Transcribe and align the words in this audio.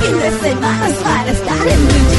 fin 0.00 0.18
de 0.18 0.30
semana 0.30 0.88
para 1.02 1.30
estar 1.30 1.68
en. 1.68 2.16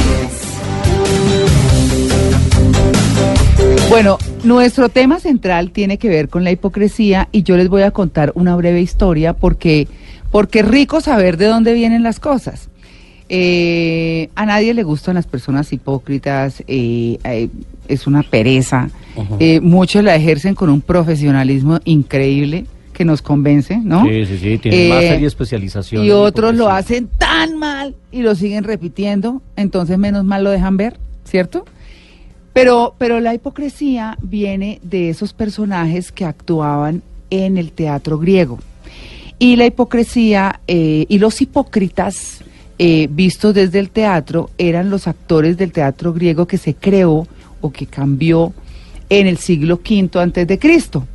Bueno, 3.88 4.18
nuestro 4.44 4.90
tema 4.90 5.18
central 5.18 5.70
tiene 5.70 5.96
que 5.98 6.08
ver 6.08 6.28
con 6.28 6.44
la 6.44 6.50
hipocresía 6.50 7.28
y 7.32 7.42
yo 7.42 7.56
les 7.56 7.68
voy 7.68 7.82
a 7.82 7.90
contar 7.90 8.32
una 8.34 8.54
breve 8.54 8.80
historia 8.82 9.32
porque, 9.32 9.88
porque 10.30 10.60
es 10.60 10.68
rico 10.68 11.00
saber 11.00 11.38
de 11.38 11.46
dónde 11.46 11.72
vienen 11.72 12.02
las 12.02 12.20
cosas. 12.20 12.68
Eh, 13.30 14.28
a 14.34 14.46
nadie 14.46 14.74
le 14.74 14.82
gustan 14.82 15.14
las 15.14 15.26
personas 15.26 15.72
hipócritas, 15.72 16.62
eh, 16.66 17.18
eh, 17.24 17.48
es 17.88 18.06
una 18.06 18.22
pereza. 18.22 18.90
Eh, 19.40 19.60
muchos 19.60 20.04
la 20.04 20.14
ejercen 20.14 20.54
con 20.54 20.68
un 20.70 20.80
profesionalismo 20.80 21.80
increíble 21.84 22.66
que 22.98 23.04
nos 23.04 23.22
convence, 23.22 23.78
¿no? 23.78 24.02
Sí, 24.02 24.26
sí, 24.26 24.38
sí, 24.38 24.58
tienen 24.58 24.80
Eh, 24.80 24.88
máster 24.88 25.22
y 25.22 25.24
especialización. 25.24 26.04
Y 26.04 26.10
otros 26.10 26.56
lo 26.56 26.68
hacen 26.68 27.06
tan 27.06 27.56
mal 27.56 27.94
y 28.10 28.22
lo 28.22 28.34
siguen 28.34 28.64
repitiendo, 28.64 29.40
entonces 29.54 29.96
menos 29.96 30.24
mal 30.24 30.42
lo 30.42 30.50
dejan 30.50 30.76
ver, 30.76 30.98
¿cierto? 31.22 31.64
Pero, 32.52 32.96
pero 32.98 33.20
la 33.20 33.34
hipocresía 33.34 34.18
viene 34.20 34.80
de 34.82 35.10
esos 35.10 35.32
personajes 35.32 36.10
que 36.10 36.24
actuaban 36.24 37.02
en 37.30 37.56
el 37.56 37.70
teatro 37.70 38.18
griego. 38.18 38.58
Y 39.38 39.54
la 39.54 39.66
hipocresía 39.66 40.58
eh, 40.66 41.06
y 41.08 41.18
los 41.20 41.40
hipócritas 41.40 42.42
eh, 42.80 43.06
vistos 43.12 43.54
desde 43.54 43.78
el 43.78 43.90
teatro 43.90 44.50
eran 44.58 44.90
los 44.90 45.06
actores 45.06 45.56
del 45.56 45.70
teatro 45.70 46.12
griego 46.12 46.48
que 46.48 46.58
se 46.58 46.74
creó 46.74 47.28
o 47.60 47.70
que 47.70 47.86
cambió 47.86 48.52
en 49.08 49.28
el 49.28 49.38
siglo 49.38 49.76
V 49.88 50.20
antes 50.20 50.48
de 50.48 50.58
Cristo. 50.58 51.06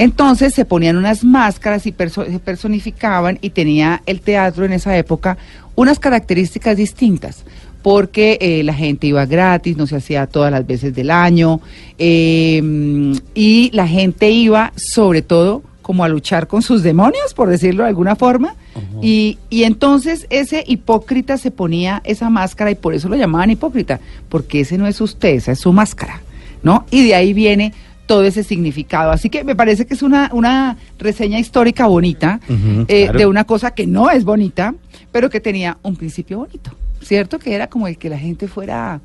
Entonces 0.00 0.54
se 0.54 0.64
ponían 0.64 0.96
unas 0.96 1.24
máscaras 1.24 1.84
y 1.86 1.92
perso- 1.92 2.24
se 2.26 2.38
personificaban 2.38 3.38
y 3.42 3.50
tenía 3.50 4.02
el 4.06 4.22
teatro 4.22 4.64
en 4.64 4.72
esa 4.72 4.96
época 4.96 5.36
unas 5.74 5.98
características 5.98 6.74
distintas 6.78 7.44
porque 7.82 8.38
eh, 8.40 8.62
la 8.62 8.72
gente 8.72 9.06
iba 9.08 9.26
gratis, 9.26 9.76
no 9.76 9.86
se 9.86 9.96
hacía 9.96 10.26
todas 10.26 10.50
las 10.50 10.66
veces 10.66 10.94
del 10.94 11.10
año 11.10 11.60
eh, 11.98 12.60
mm, 12.62 13.12
y 13.34 13.70
la 13.74 13.86
gente 13.86 14.30
iba 14.30 14.72
sobre 14.74 15.20
todo 15.20 15.62
como 15.82 16.02
a 16.02 16.08
luchar 16.08 16.46
con 16.46 16.62
sus 16.62 16.82
demonios, 16.82 17.34
por 17.34 17.48
decirlo 17.50 17.82
de 17.82 17.88
alguna 17.90 18.14
forma, 18.16 18.54
y, 19.02 19.38
y 19.50 19.64
entonces 19.64 20.26
ese 20.30 20.62
hipócrita 20.66 21.36
se 21.36 21.50
ponía 21.50 22.00
esa 22.04 22.30
máscara 22.30 22.70
y 22.70 22.74
por 22.76 22.94
eso 22.94 23.08
lo 23.08 23.16
llamaban 23.16 23.50
hipócrita, 23.50 23.98
porque 24.28 24.60
ese 24.60 24.78
no 24.78 24.86
es 24.86 25.00
usted, 25.00 25.30
esa 25.34 25.52
es 25.52 25.58
su 25.58 25.72
máscara, 25.72 26.20
¿no? 26.62 26.86
Y 26.90 27.04
de 27.06 27.14
ahí 27.16 27.32
viene 27.32 27.72
todo 28.10 28.24
ese 28.24 28.42
significado. 28.42 29.12
Así 29.12 29.30
que 29.30 29.44
me 29.44 29.54
parece 29.54 29.86
que 29.86 29.94
es 29.94 30.02
una, 30.02 30.30
una 30.32 30.76
reseña 30.98 31.38
histórica 31.38 31.86
bonita 31.86 32.40
eh, 32.88 33.04
claro. 33.04 33.18
de 33.20 33.26
una 33.26 33.44
cosa 33.44 33.70
que 33.70 33.86
no 33.86 34.10
es 34.10 34.24
bonita, 34.24 34.74
pero 35.12 35.30
que 35.30 35.38
tenía 35.38 35.78
un 35.82 35.94
principio 35.94 36.38
bonito, 36.38 36.72
¿cierto? 37.00 37.38
Que 37.38 37.54
era 37.54 37.68
como 37.68 37.86
el 37.86 37.96
que 37.98 38.08
la 38.10 38.18
gente 38.18 38.48
fuera 38.48 39.00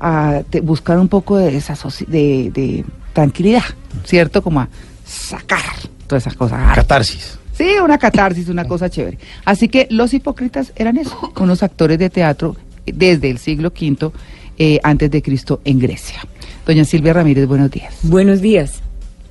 a 0.00 0.42
te- 0.50 0.60
buscar 0.60 0.98
un 0.98 1.06
poco 1.06 1.36
de, 1.36 1.52
desasoci- 1.56 2.06
de, 2.06 2.50
de 2.52 2.84
tranquilidad, 3.12 3.62
¿cierto? 4.04 4.42
Como 4.42 4.58
a 4.62 4.68
sacar 5.06 5.60
todas 6.08 6.24
esas 6.24 6.34
cosas. 6.34 6.74
Catarsis. 6.74 7.38
Sí, 7.56 7.68
una 7.84 7.98
catarsis, 7.98 8.48
una 8.48 8.64
cosa 8.64 8.90
chévere. 8.90 9.18
Así 9.44 9.68
que 9.68 9.86
los 9.90 10.12
hipócritas 10.12 10.72
eran 10.74 10.96
eso, 10.98 11.32
unos 11.38 11.62
actores 11.62 12.00
de 12.00 12.10
teatro 12.10 12.56
desde 12.84 13.30
el 13.30 13.38
siglo 13.38 13.68
V 13.68 14.10
eh, 14.58 14.80
antes 14.82 15.08
de 15.08 15.22
Cristo 15.22 15.60
en 15.64 15.78
Grecia. 15.78 16.18
Doña 16.66 16.84
Silvia 16.84 17.12
Ramírez, 17.12 17.46
buenos 17.46 17.70
días. 17.70 17.94
Buenos 18.02 18.40
días. 18.40 18.80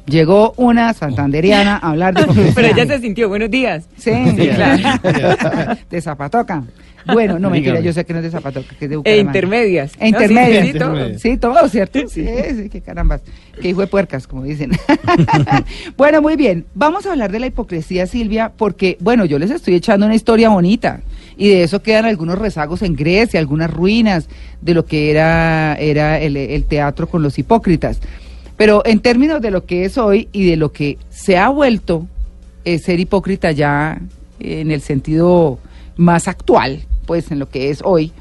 Llegó 0.05 0.53
una 0.57 0.93
santanderiana 0.93 1.77
a 1.77 1.91
hablar 1.91 2.13
de 2.13 2.21
hipocresía. 2.21 2.51
Pero 2.55 2.67
ella 2.67 2.85
se 2.85 2.99
sintió, 3.01 3.29
buenos 3.29 3.49
días. 3.49 3.87
Sí, 3.97 4.11
claro. 4.53 4.99
de 5.89 6.01
Zapatoca. 6.01 6.63
Bueno, 7.05 7.37
no 7.37 7.49
mentira, 7.49 7.79
yo 7.81 7.91
sé 7.91 8.05
que 8.05 8.13
no 8.13 8.19
es 8.19 8.25
de 8.25 8.31
Zapatoca, 8.31 8.75
que 8.75 8.85
es 8.85 8.89
de 8.89 8.95
E 8.95 8.97
Bucaramanga. 8.97 9.29
intermedias. 9.29 9.91
E 9.99 10.11
¿no? 10.11 10.19
Sí, 10.19 10.23
intermedias. 10.23 10.67
sí, 10.67 10.73
todo. 10.73 11.19
Sí, 11.19 11.37
todo, 11.37 11.69
¿cierto? 11.69 11.99
Sí, 12.07 12.25
sí, 12.55 12.69
qué 12.69 12.81
carambas. 12.81 13.21
Que 13.61 13.69
hijo 13.69 13.81
de 13.81 13.87
puercas, 13.87 14.27
como 14.27 14.43
dicen. 14.43 14.71
bueno, 15.97 16.21
muy 16.21 16.35
bien. 16.35 16.65
Vamos 16.75 17.05
a 17.05 17.11
hablar 17.11 17.31
de 17.31 17.39
la 17.39 17.47
hipocresía, 17.47 18.05
Silvia, 18.07 18.51
porque, 18.55 18.97
bueno, 19.01 19.25
yo 19.25 19.39
les 19.39 19.51
estoy 19.51 19.75
echando 19.75 20.05
una 20.05 20.15
historia 20.15 20.49
bonita. 20.49 21.01
Y 21.37 21.49
de 21.49 21.63
eso 21.63 21.81
quedan 21.81 22.05
algunos 22.05 22.37
rezagos 22.37 22.81
en 22.81 22.95
Grecia, 22.95 23.39
algunas 23.39 23.71
ruinas 23.71 24.27
de 24.61 24.73
lo 24.73 24.85
que 24.85 25.11
era, 25.11 25.75
era 25.75 26.19
el, 26.19 26.63
teatro 26.65 27.07
con 27.07 27.23
los 27.23 27.37
hipócritas. 27.39 27.99
Pero 28.57 28.83
en 28.85 28.99
términos 28.99 29.41
de 29.41 29.51
lo 29.51 29.65
que 29.65 29.85
es 29.85 29.97
hoy 29.97 30.29
y 30.31 30.45
de 30.45 30.57
lo 30.57 30.71
que 30.71 30.97
se 31.09 31.37
ha 31.37 31.49
vuelto 31.49 32.07
eh, 32.65 32.77
ser 32.77 32.99
hipócrita 32.99 33.51
ya 33.51 33.99
en 34.39 34.71
el 34.71 34.81
sentido 34.81 35.59
más 35.97 36.27
actual, 36.27 36.83
pues 37.05 37.31
en 37.31 37.39
lo 37.39 37.49
que 37.49 37.69
es 37.69 37.81
hoy, 37.83 38.11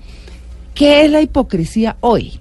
¿qué 0.75 1.05
es 1.05 1.11
la 1.11 1.21
hipocresía 1.21 1.97
hoy? 2.01 2.41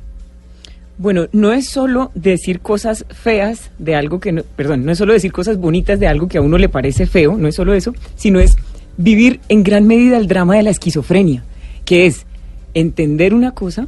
Bueno, 0.97 1.27
no 1.31 1.51
es 1.51 1.67
solo 1.67 2.11
decir 2.13 2.59
cosas 2.59 3.05
feas 3.09 3.71
de 3.79 3.95
algo 3.95 4.19
que 4.19 4.31
no, 4.31 4.43
perdón, 4.55 4.85
no 4.85 4.91
es 4.91 4.99
solo 4.99 5.13
decir 5.13 5.31
cosas 5.31 5.57
bonitas 5.57 5.99
de 5.99 6.07
algo 6.07 6.27
que 6.27 6.37
a 6.37 6.41
uno 6.41 6.59
le 6.59 6.69
parece 6.69 7.07
feo, 7.07 7.37
no 7.37 7.47
es 7.47 7.55
solo 7.55 7.73
eso, 7.73 7.95
sino 8.15 8.39
es 8.39 8.55
vivir 8.97 9.39
en 9.49 9.63
gran 9.63 9.87
medida 9.87 10.17
el 10.17 10.27
drama 10.27 10.55
de 10.55 10.63
la 10.63 10.69
esquizofrenia, 10.69 11.43
que 11.85 12.05
es 12.05 12.25
entender 12.73 13.33
una 13.33 13.51
cosa, 13.51 13.87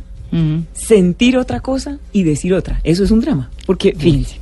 sentir 0.73 1.37
otra 1.37 1.59
cosa 1.59 1.99
y 2.11 2.23
decir 2.23 2.53
otra. 2.53 2.81
Eso 2.83 3.03
es 3.03 3.11
un 3.11 3.21
drama, 3.21 3.51
porque 3.65 3.93
fíjense, 3.95 4.37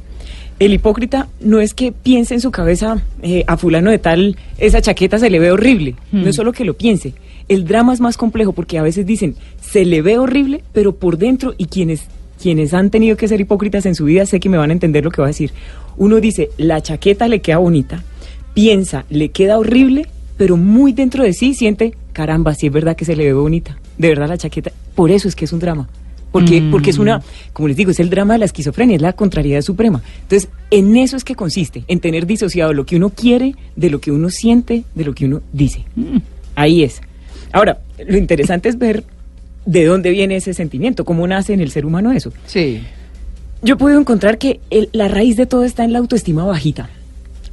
el 0.61 0.73
hipócrita 0.73 1.27
no 1.39 1.59
es 1.59 1.73
que 1.73 1.91
piense 1.91 2.35
en 2.35 2.39
su 2.39 2.51
cabeza 2.51 3.01
eh, 3.23 3.43
a 3.47 3.57
fulano 3.57 3.89
de 3.89 3.97
tal, 3.97 4.37
esa 4.59 4.79
chaqueta 4.79 5.17
se 5.17 5.29
le 5.29 5.39
ve 5.39 5.51
horrible, 5.51 5.95
no 6.11 6.29
es 6.29 6.35
solo 6.35 6.53
que 6.53 6.65
lo 6.65 6.75
piense. 6.75 7.13
El 7.49 7.65
drama 7.65 7.93
es 7.93 7.99
más 7.99 8.15
complejo 8.15 8.53
porque 8.53 8.77
a 8.77 8.83
veces 8.83 9.05
dicen, 9.05 9.35
se 9.59 9.85
le 9.85 10.01
ve 10.01 10.19
horrible, 10.19 10.63
pero 10.71 10.95
por 10.95 11.17
dentro, 11.17 11.55
y 11.57 11.65
quienes, 11.65 12.03
quienes 12.39 12.73
han 12.73 12.91
tenido 12.91 13.17
que 13.17 13.27
ser 13.27 13.41
hipócritas 13.41 13.85
en 13.85 13.95
su 13.95 14.05
vida, 14.05 14.25
sé 14.25 14.39
que 14.39 14.49
me 14.49 14.57
van 14.57 14.69
a 14.69 14.73
entender 14.73 15.03
lo 15.03 15.11
que 15.11 15.21
va 15.21 15.27
a 15.27 15.35
decir. 15.35 15.51
Uno 15.97 16.21
dice, 16.21 16.51
la 16.57 16.79
chaqueta 16.81 17.27
le 17.27 17.41
queda 17.41 17.57
bonita, 17.57 18.03
piensa, 18.53 19.05
le 19.09 19.29
queda 19.29 19.57
horrible, 19.57 20.07
pero 20.41 20.57
muy 20.57 20.91
dentro 20.91 21.23
de 21.23 21.33
sí 21.33 21.53
siente, 21.53 21.93
caramba, 22.13 22.55
sí 22.55 22.65
es 22.65 22.73
verdad 22.73 22.95
que 22.95 23.05
se 23.05 23.15
le 23.15 23.25
ve 23.25 23.33
bonita, 23.33 23.77
de 23.99 24.07
verdad 24.07 24.27
la 24.27 24.39
chaqueta, 24.39 24.71
por 24.95 25.11
eso 25.11 25.27
es 25.27 25.35
que 25.35 25.45
es 25.45 25.53
un 25.53 25.59
drama. 25.59 25.87
Porque, 26.31 26.63
porque 26.71 26.89
es 26.89 26.97
una, 26.97 27.21
como 27.53 27.67
les 27.67 27.77
digo, 27.77 27.91
es 27.91 27.99
el 27.99 28.09
drama 28.09 28.33
de 28.33 28.39
la 28.39 28.45
esquizofrenia, 28.45 28.95
es 28.95 29.03
la 29.03 29.13
contrariedad 29.13 29.61
suprema. 29.61 30.01
Entonces, 30.23 30.49
en 30.71 30.97
eso 30.97 31.15
es 31.15 31.23
que 31.23 31.35
consiste, 31.35 31.83
en 31.87 31.99
tener 31.99 32.25
disociado 32.25 32.73
lo 32.73 32.87
que 32.87 32.95
uno 32.95 33.11
quiere 33.11 33.53
de 33.75 33.91
lo 33.91 34.01
que 34.01 34.09
uno 34.11 34.31
siente, 34.31 34.83
de 34.95 35.05
lo 35.05 35.13
que 35.13 35.25
uno 35.25 35.41
dice. 35.53 35.85
Ahí 36.55 36.81
es. 36.81 37.01
Ahora, 37.51 37.77
lo 38.07 38.17
interesante 38.17 38.67
es 38.67 38.79
ver 38.79 39.03
de 39.67 39.85
dónde 39.85 40.09
viene 40.09 40.37
ese 40.37 40.55
sentimiento, 40.55 41.05
cómo 41.05 41.27
nace 41.27 41.53
en 41.53 41.59
el 41.61 41.69
ser 41.69 41.85
humano 41.85 42.11
eso. 42.13 42.33
Sí. 42.47 42.81
Yo 43.61 43.75
he 43.75 43.77
podido 43.77 43.99
encontrar 43.99 44.39
que 44.39 44.59
el- 44.71 44.89
la 44.91 45.07
raíz 45.07 45.35
de 45.37 45.45
todo 45.45 45.65
está 45.65 45.83
en 45.83 45.93
la 45.93 45.99
autoestima 45.99 46.45
bajita. 46.45 46.89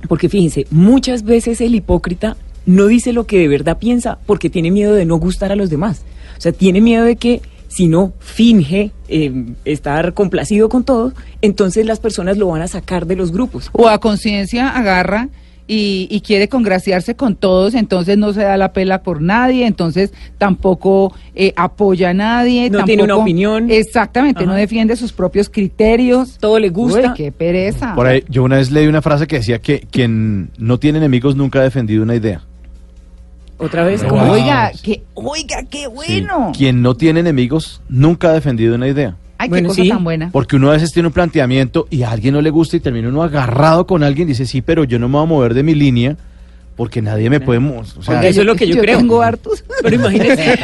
Porque 0.08 0.30
fíjense, 0.30 0.66
muchas 0.70 1.22
veces 1.24 1.60
el 1.60 1.74
hipócrita 1.74 2.36
no 2.68 2.86
dice 2.86 3.14
lo 3.14 3.24
que 3.24 3.38
de 3.38 3.48
verdad 3.48 3.78
piensa 3.78 4.18
porque 4.26 4.50
tiene 4.50 4.70
miedo 4.70 4.92
de 4.92 5.06
no 5.06 5.16
gustar 5.16 5.50
a 5.50 5.56
los 5.56 5.70
demás. 5.70 6.02
O 6.36 6.40
sea, 6.40 6.52
tiene 6.52 6.82
miedo 6.82 7.04
de 7.04 7.16
que 7.16 7.40
si 7.66 7.88
no 7.88 8.12
finge 8.18 8.92
eh, 9.08 9.46
estar 9.64 10.12
complacido 10.12 10.68
con 10.68 10.84
todo, 10.84 11.14
entonces 11.40 11.86
las 11.86 11.98
personas 11.98 12.36
lo 12.36 12.48
van 12.48 12.60
a 12.60 12.68
sacar 12.68 13.06
de 13.06 13.16
los 13.16 13.32
grupos. 13.32 13.70
O 13.72 13.88
a 13.88 13.98
conciencia 13.98 14.68
agarra 14.68 15.30
y, 15.66 16.08
y 16.10 16.20
quiere 16.20 16.48
congraciarse 16.50 17.16
con 17.16 17.36
todos, 17.36 17.72
entonces 17.72 18.18
no 18.18 18.34
se 18.34 18.42
da 18.42 18.58
la 18.58 18.74
pela 18.74 19.02
por 19.02 19.22
nadie, 19.22 19.66
entonces 19.66 20.12
tampoco 20.36 21.14
eh, 21.34 21.54
apoya 21.56 22.10
a 22.10 22.14
nadie. 22.14 22.68
No 22.68 22.84
tiene 22.84 23.02
una 23.02 23.16
opinión. 23.16 23.70
Exactamente, 23.70 24.44
no 24.44 24.52
defiende 24.52 24.94
sus 24.96 25.14
propios 25.14 25.48
criterios. 25.48 26.36
Todo 26.38 26.58
le 26.58 26.68
gusta. 26.68 27.12
Uy, 27.12 27.14
qué 27.16 27.32
pereza. 27.32 27.94
Por 27.94 28.08
ahí, 28.08 28.24
yo 28.28 28.44
una 28.44 28.56
vez 28.56 28.70
leí 28.70 28.86
una 28.86 29.00
frase 29.00 29.26
que 29.26 29.36
decía 29.36 29.58
que 29.58 29.86
quien 29.90 30.50
no 30.58 30.78
tiene 30.78 30.98
enemigos 30.98 31.34
nunca 31.34 31.60
ha 31.60 31.62
defendido 31.62 32.02
una 32.02 32.14
idea. 32.14 32.42
Otra 33.58 33.84
vez, 33.84 34.02
como, 34.04 34.22
wow. 34.24 34.34
Oiga, 34.34 34.70
qué, 34.82 35.02
oiga, 35.14 35.64
qué 35.68 35.80
Sí. 35.82 35.86
bueno. 35.92 36.52
Quien 36.56 36.80
no 36.80 36.94
tiene 36.94 37.20
enemigos 37.20 37.80
nunca 37.88 38.30
ha 38.30 38.32
defendido 38.32 38.74
una 38.76 38.86
idea. 38.88 39.16
Ay, 39.36 39.48
Bueno, 39.48 39.66
qué 39.66 39.68
cosa 39.70 39.82
sí. 39.82 39.88
tan 39.88 40.04
buena. 40.04 40.30
Porque 40.32 40.56
uno 40.56 40.68
a 40.70 40.72
veces 40.72 40.92
tiene 40.92 41.08
un 41.08 41.12
planteamiento 41.12 41.86
y 41.90 42.02
a 42.02 42.10
alguien 42.10 42.34
no 42.34 42.40
le 42.40 42.50
gusta 42.50 42.76
y 42.76 42.80
termina 42.80 43.08
uno 43.08 43.22
agarrado 43.22 43.86
con 43.86 44.02
alguien 44.02 44.28
y 44.28 44.32
dice, 44.32 44.46
sí, 44.46 44.62
pero 44.62 44.84
yo 44.84 44.98
no 44.98 45.08
me 45.08 45.14
voy 45.14 45.22
a 45.24 45.26
mover 45.26 45.54
de 45.54 45.62
mi 45.62 45.74
línea 45.74 46.16
porque 46.76 47.02
nadie 47.02 47.28
me 47.30 47.40
puede... 47.40 47.58
mo- 47.58 47.80
O 47.80 47.84
sea, 47.84 48.14
Porque 48.14 48.28
eso 48.28 48.40
es 48.42 48.46
lo 48.46 48.54
que 48.54 48.68
yo, 48.68 48.80
creo. 48.80 48.98
tengo 48.98 49.20
hartos. 49.22 49.64
Pero 49.82 49.96
imagínense. 49.96 50.58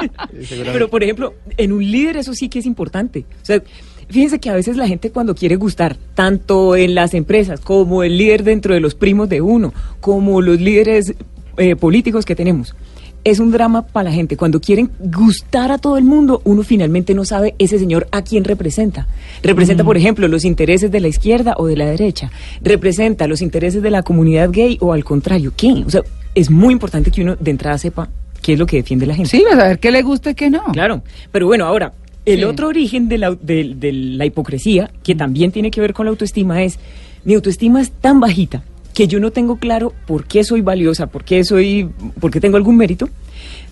Pero 0.72 0.88
por 0.88 1.02
ejemplo, 1.02 1.34
en 1.56 1.72
un 1.72 1.84
líder 1.90 2.16
eso 2.16 2.32
sí 2.34 2.48
que 2.48 2.58
es 2.60 2.66
importante. 2.66 3.26
O 3.42 3.44
sea, 3.44 3.62
fíjense 4.08 4.38
que 4.40 4.48
a 4.50 4.54
veces 4.54 4.76
la 4.78 4.88
gente 4.88 5.10
cuando 5.10 5.34
quiere 5.34 5.56
gustar, 5.56 5.96
tanto 6.14 6.76
en 6.76 6.94
las 6.94 7.12
empresas 7.14 7.60
como 7.60 8.02
el 8.02 8.16
líder 8.16 8.42
dentro 8.44 8.72
de 8.74 8.80
los 8.80 8.94
primos 8.94 9.28
de 9.28 9.40
uno, 9.42 9.72
como 10.00 10.40
los 10.40 10.60
líderes 10.60 11.14
eh, 11.60 11.76
políticos 11.76 12.24
que 12.24 12.34
tenemos, 12.34 12.74
es 13.22 13.38
un 13.38 13.50
drama 13.52 13.82
para 13.82 14.08
la 14.08 14.14
gente. 14.16 14.36
Cuando 14.36 14.60
quieren 14.60 14.90
gustar 14.98 15.70
a 15.70 15.76
todo 15.78 15.98
el 15.98 16.04
mundo, 16.04 16.40
uno 16.44 16.62
finalmente 16.62 17.14
no 17.14 17.24
sabe 17.26 17.54
ese 17.58 17.78
señor 17.78 18.08
a 18.12 18.22
quién 18.22 18.44
representa. 18.44 19.06
Representa, 19.42 19.84
por 19.84 19.96
ejemplo, 19.98 20.26
los 20.26 20.44
intereses 20.46 20.90
de 20.90 21.00
la 21.00 21.08
izquierda 21.08 21.54
o 21.58 21.66
de 21.66 21.76
la 21.76 21.84
derecha. 21.86 22.30
Representa 22.62 23.26
los 23.28 23.42
intereses 23.42 23.82
de 23.82 23.90
la 23.90 24.02
comunidad 24.02 24.48
gay 24.50 24.78
o 24.80 24.92
al 24.94 25.04
contrario. 25.04 25.52
¿Qué? 25.56 25.84
O 25.86 25.90
sea, 25.90 26.00
es 26.34 26.50
muy 26.50 26.72
importante 26.72 27.10
que 27.10 27.20
uno 27.22 27.36
de 27.38 27.50
entrada 27.50 27.76
sepa 27.76 28.08
qué 28.40 28.54
es 28.54 28.58
lo 28.58 28.64
que 28.66 28.76
defiende 28.78 29.04
la 29.06 29.14
gente. 29.14 29.28
Sí, 29.30 29.44
vas 29.44 29.58
a 29.62 29.68
ver 29.68 29.78
qué 29.78 29.90
le 29.90 30.02
gusta 30.02 30.30
y 30.30 30.34
qué 30.34 30.48
no. 30.48 30.64
Claro, 30.72 31.02
pero 31.30 31.46
bueno, 31.46 31.66
ahora, 31.66 31.92
el 32.24 32.38
Sí. 32.38 32.44
otro 32.44 32.68
origen 32.68 33.08
de 33.08 33.18
la, 33.18 33.32
de- 33.34 33.74
de 33.76 33.92
la 33.92 34.24
hipocresía, 34.24 34.90
que 35.02 35.14
también 35.14 35.52
tiene 35.52 35.70
que 35.70 35.82
ver 35.82 35.92
con 35.92 36.06
la 36.06 36.10
autoestima, 36.10 36.62
es, 36.62 36.78
mi 37.26 37.34
autoestima 37.34 37.82
es 37.82 37.90
tan 37.90 38.18
bajita 38.18 38.62
que 38.94 39.06
yo 39.06 39.20
no 39.20 39.30
tengo 39.30 39.56
claro 39.56 39.92
por 40.06 40.24
qué 40.24 40.44
soy 40.44 40.60
valiosa, 40.60 41.06
por 41.06 41.24
qué 41.24 41.44
soy, 41.44 41.90
por 42.20 42.30
qué 42.30 42.40
tengo 42.40 42.56
algún 42.56 42.76
mérito, 42.76 43.08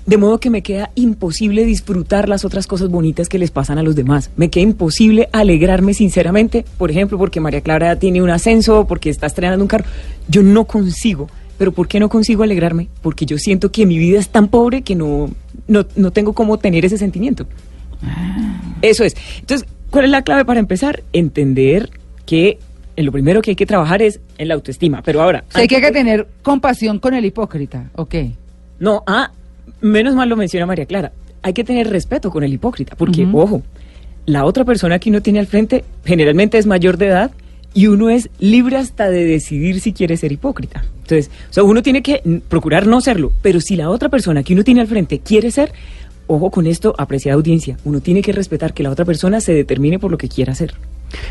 de 0.06 0.17
modo 0.17 0.41
que 0.41 0.49
me 0.49 0.62
queda 0.62 0.91
imposible 0.94 1.65
disfrutar 1.65 2.29
las 2.29 2.44
otras 2.44 2.67
cosas 2.67 2.88
bonitas 2.88 3.29
que 3.29 3.38
les 3.38 3.50
pasan 3.50 3.79
a 3.79 3.82
los 3.82 3.94
demás. 3.94 4.31
Me 4.37 4.49
queda 4.49 4.62
imposible 4.62 5.29
alegrarme 5.32 5.93
sinceramente, 5.93 6.65
por 6.79 6.91
ejemplo, 6.91 7.19
porque 7.19 7.41
María 7.41 7.61
Clara 7.61 7.99
tiene 7.99 8.23
un 8.23 8.31
ascenso, 8.31 8.87
porque 8.87 9.11
está 9.11 9.26
estrenando 9.26 9.62
un 9.62 9.69
carro. 9.69 9.85
Yo 10.29 10.43
no 10.43 10.65
consigo. 10.65 11.29
¿Pero 11.59 11.73
por 11.73 11.88
qué 11.88 11.99
no 11.99 12.09
consigo 12.09 12.44
alegrarme? 12.44 12.88
Porque 13.03 13.26
yo 13.26 13.37
siento 13.37 13.73
que 13.73 13.85
mi 13.85 13.99
vida 13.99 14.20
es 14.20 14.29
tan 14.29 14.47
pobre 14.47 14.82
que 14.82 14.94
no, 14.94 15.29
no, 15.67 15.85
no 15.97 16.12
tengo 16.12 16.32
cómo 16.32 16.59
tener 16.59 16.85
ese 16.85 16.97
sentimiento. 16.97 17.47
Eso 18.81 19.05
es. 19.05 19.17
Entonces, 19.41 19.69
¿cuál 19.91 20.05
es 20.05 20.11
la 20.11 20.23
clave 20.23 20.44
para 20.44 20.61
empezar? 20.61 21.03
Entender 21.12 21.91
que 22.25 22.59
lo 23.04 23.12
primero 23.12 23.42
que 23.42 23.50
hay 23.50 23.56
que 23.56 23.66
trabajar 23.66 24.02
es 24.02 24.20
en 24.38 24.48
la 24.48 24.54
autoestima. 24.54 25.02
Pero 25.02 25.22
ahora... 25.22 25.44
O 25.48 25.52
sea, 25.52 25.62
hay 25.62 25.68
que, 25.68 25.80
tener 25.92 26.26
compasión 26.42 26.98
con 26.98 27.14
el 27.14 27.24
hipócrita, 27.24 27.90
¿ok? 27.94 28.14
no, 28.78 29.02
ah, 29.06 29.30
menos 29.80 30.14
mal 30.14 30.28
lo 30.28 30.36
menciona 30.36 30.66
María 30.66 30.86
Clara. 30.86 31.12
Hay 31.42 31.52
que 31.52 31.64
tener 31.64 31.88
respeto 31.88 32.30
con 32.30 32.44
el 32.44 32.52
hipócrita, 32.52 32.96
porque, 32.96 33.26
ojo, 33.32 33.62
la 34.26 34.44
otra 34.44 34.64
persona 34.64 34.98
que 34.98 35.10
uno 35.10 35.22
tiene 35.22 35.38
al 35.38 35.46
frente 35.46 35.84
generalmente 36.04 36.58
es 36.58 36.66
mayor 36.66 36.96
de 36.96 37.06
edad 37.06 37.30
y 37.74 37.86
uno 37.86 38.10
es 38.10 38.28
libre 38.38 38.76
hasta 38.76 39.08
de 39.08 39.24
decidir 39.24 39.80
si 39.80 39.92
quiere 39.92 40.16
ser 40.16 40.32
hipócrita. 40.32 40.84
Entonces, 41.02 41.30
o 41.50 41.52
sea, 41.52 41.62
uno 41.62 41.82
tiene 41.82 42.02
que 42.02 42.40
procurar 42.48 42.86
no 42.86 43.00
serlo, 43.00 43.32
pero 43.42 43.60
si 43.60 43.76
la 43.76 43.90
otra 43.90 44.08
persona 44.08 44.42
que 44.42 44.54
uno 44.54 44.64
tiene 44.64 44.80
al 44.80 44.88
frente 44.88 45.20
quiere 45.20 45.50
ser, 45.50 45.72
ojo 46.26 46.50
con 46.50 46.66
esto, 46.66 46.94
apreciada 46.98 47.36
audiencia, 47.36 47.78
uno 47.84 48.00
tiene 48.00 48.20
que 48.20 48.32
respetar 48.32 48.74
que 48.74 48.82
la 48.82 48.90
otra 48.90 49.04
persona 49.04 49.40
se 49.40 49.54
determine 49.54 49.98
por 49.98 50.10
lo 50.10 50.18
que 50.18 50.28
quiera 50.28 50.52
hacer. 50.52 50.74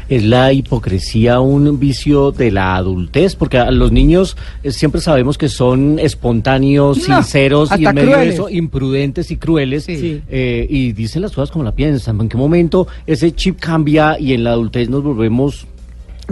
¿Es 0.10 0.24
la 0.24 0.54
hipocresía 0.54 1.40
un 1.40 1.80
vicio 1.80 2.32
de 2.32 2.52
la 2.52 2.76
adultez? 2.76 3.36
Porque 3.36 3.58
a 3.60 3.70
los 3.72 3.92
niños 3.92 4.36
eh, 4.64 4.72
siempre 4.72 5.02
sabemos 5.02 5.38
que 5.38 5.50
son 5.50 6.00
espontáneos, 6.00 7.08
No, 7.08 7.16
sinceros 7.18 7.70
y 7.72 7.74
hasta 7.76 7.90
en 7.90 7.96
medio 7.96 8.10
crueles. 8.12 8.28
de 8.30 8.34
eso 8.34 8.50
imprudentes 8.50 9.32
y 9.32 9.38
crueles. 9.38 9.84
Sí. 9.86 9.98
Sí. 9.98 10.22
eh, 10.30 10.66
y 10.70 10.94
dicen 10.94 11.22
las 11.22 11.32
cosas 11.34 11.52
como 11.52 11.64
la 11.64 11.74
piensan. 11.74 12.20
¿En 12.22 12.30
qué 12.30 12.38
momento 12.38 12.88
ese 13.06 13.32
chip 13.34 13.60
cambia 13.60 14.20
y 14.20 14.34
en 14.34 14.44
la 14.44 14.52
adultez 14.52 14.90
nos 14.90 15.04
volvemos 15.04 15.68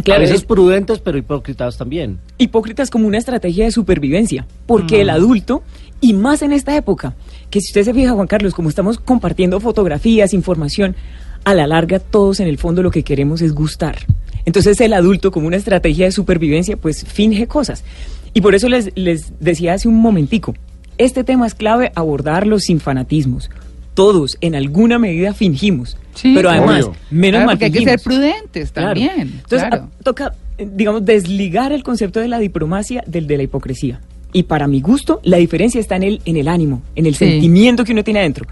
Claro, 0.03 0.17
a 0.19 0.21
veces 0.21 0.37
es- 0.41 0.45
prudentes 0.45 0.99
pero 0.99 1.17
hipócritas 1.17 1.77
también? 1.77 2.19
hipócritas 2.37 2.89
como 2.89 3.07
una 3.07 3.17
estrategia 3.17 3.63
de 3.65 3.71
supervivencia, 3.71 4.45
porque 4.65 4.97
Mm. 4.97 5.01
el 5.01 5.09
adulto, 5.11 5.63
y 6.01 6.13
más 6.13 6.41
en 6.41 6.51
esta 6.51 6.75
época, 6.75 7.13
que 7.49 7.61
si 7.61 7.69
usted 7.69 7.83
se 7.85 7.93
fija, 7.93 8.11
Juan 8.11 8.27
Carlos, 8.27 8.53
como 8.53 8.67
estamos 8.67 8.99
compartiendo 8.99 9.59
fotografías, 9.61 10.33
información, 10.33 10.95
a 11.45 11.53
la 11.53 11.67
larga 11.67 11.99
todos 11.99 12.39
en 12.41 12.47
el 12.47 12.57
fondo 12.57 12.83
lo 12.83 12.91
que 12.91 13.03
queremos 13.03 13.41
es 13.41 13.53
gustar. 13.53 13.99
Entonces 14.45 14.79
el 14.81 14.93
adulto 14.93 15.31
como 15.31 15.47
una 15.47 15.55
estrategia 15.57 16.05
de 16.05 16.11
supervivencia, 16.11 16.75
pues 16.77 17.05
finge 17.05 17.47
cosas. 17.47 17.83
Y 18.33 18.41
por 18.41 18.53
eso 18.53 18.67
les, 18.67 18.91
les 18.95 19.31
decía 19.39 19.73
hace 19.73 19.87
un 19.87 19.95
momentico, 19.95 20.53
este 20.97 21.23
tema 21.23 21.47
es 21.47 21.55
clave 21.55 21.91
abordarlo 21.95 22.59
sin 22.59 22.79
fanatismos. 22.79 23.49
Todos 23.93 24.37
en 24.41 24.55
alguna 24.55 24.99
medida 24.99 25.33
fingimos, 25.33 25.97
Sí, 26.15 26.33
pero 26.35 26.49
además, 26.49 26.83
obvio. 26.85 26.95
menos 27.11 27.37
Claro, 27.39 27.45
mal 27.45 27.55
porque 27.55 27.65
hay 27.65 27.71
que 27.71 27.83
ser 27.91 27.99
prudentes 28.01 28.71
Claro. 28.71 28.87
también. 28.89 29.21
Entonces, 29.41 29.67
claro. 29.69 29.83
a- 29.99 30.03
toca, 30.03 30.33
eh, 30.57 30.67
digamos, 30.69 31.05
desligar 31.05 31.71
el 31.71 31.81
concepto 31.83 32.19
de 32.19 32.27
la 32.27 32.39
diplomacia 32.39 33.03
del 33.07 33.25
de 33.27 33.37
la 33.37 33.43
hipocresía. 33.43 34.01
Y 34.33 34.43
para 34.43 34.67
mi 34.67 34.81
gusto, 34.81 35.21
la 35.23 35.37
diferencia 35.37 35.79
está 35.79 35.95
en 35.95 36.03
el, 36.03 36.21
en 36.25 36.35
el 36.35 36.49
ánimo, 36.49 36.81
en 36.95 37.05
el 37.05 37.15
Sí. 37.15 37.25
sentimiento 37.25 37.85
que 37.85 37.93
uno 37.93 38.03
tiene 38.03 38.19
adentro. 38.19 38.45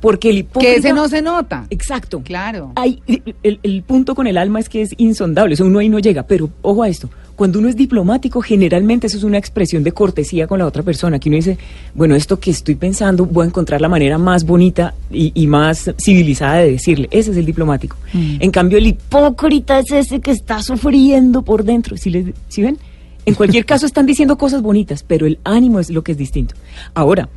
Porque 0.00 0.30
el 0.30 0.38
hipócrita... 0.38 0.72
que 0.72 0.78
ese 0.78 0.92
no 0.92 1.08
se 1.08 1.20
nota. 1.22 1.66
Exacto. 1.70 2.20
Claro. 2.24 2.72
Hay, 2.76 3.02
el, 3.42 3.58
el 3.62 3.82
punto 3.82 4.14
con 4.14 4.26
el 4.26 4.38
alma 4.38 4.60
es 4.60 4.68
que 4.68 4.82
es 4.82 4.94
insondable, 4.96 5.54
eso 5.54 5.64
uno 5.64 5.78
ahí 5.80 5.88
no 5.88 5.98
llega, 5.98 6.22
pero 6.24 6.48
ojo 6.62 6.82
a 6.82 6.88
esto, 6.88 7.08
cuando 7.36 7.58
uno 7.58 7.68
es 7.68 7.76
diplomático, 7.76 8.40
generalmente 8.42 9.06
eso 9.06 9.16
es 9.16 9.24
una 9.24 9.38
expresión 9.38 9.82
de 9.82 9.92
cortesía 9.92 10.46
con 10.46 10.58
la 10.58 10.66
otra 10.66 10.82
persona, 10.82 11.18
que 11.18 11.28
uno 11.28 11.36
dice, 11.36 11.58
bueno, 11.94 12.14
esto 12.14 12.38
que 12.38 12.50
estoy 12.50 12.74
pensando, 12.76 13.26
voy 13.26 13.44
a 13.44 13.48
encontrar 13.48 13.80
la 13.80 13.88
manera 13.88 14.18
más 14.18 14.44
bonita 14.44 14.94
y, 15.10 15.32
y 15.34 15.46
más 15.46 15.90
civilizada 15.98 16.56
de 16.58 16.72
decirle, 16.72 17.08
ese 17.10 17.30
es 17.32 17.36
el 17.36 17.46
diplomático. 17.46 17.96
Mm. 18.12 18.36
En 18.40 18.50
cambio, 18.50 18.78
el 18.78 18.86
hipócrita 18.86 19.78
es 19.78 19.90
ese 19.90 20.20
que 20.20 20.30
está 20.30 20.62
sufriendo 20.62 21.42
por 21.42 21.64
dentro, 21.64 21.96
¿sí, 21.96 22.10
les- 22.10 22.34
sí 22.48 22.62
ven? 22.62 22.78
En 23.24 23.34
cualquier 23.34 23.64
caso 23.72 23.86
están 23.86 24.04
diciendo 24.06 24.36
cosas 24.36 24.62
bonitas, 24.62 25.02
pero 25.02 25.26
el 25.26 25.38
ánimo 25.44 25.80
es 25.80 25.90
lo 25.90 26.02
que 26.02 26.12
es 26.12 26.18
distinto. 26.18 26.54
Ahora, 26.94 27.28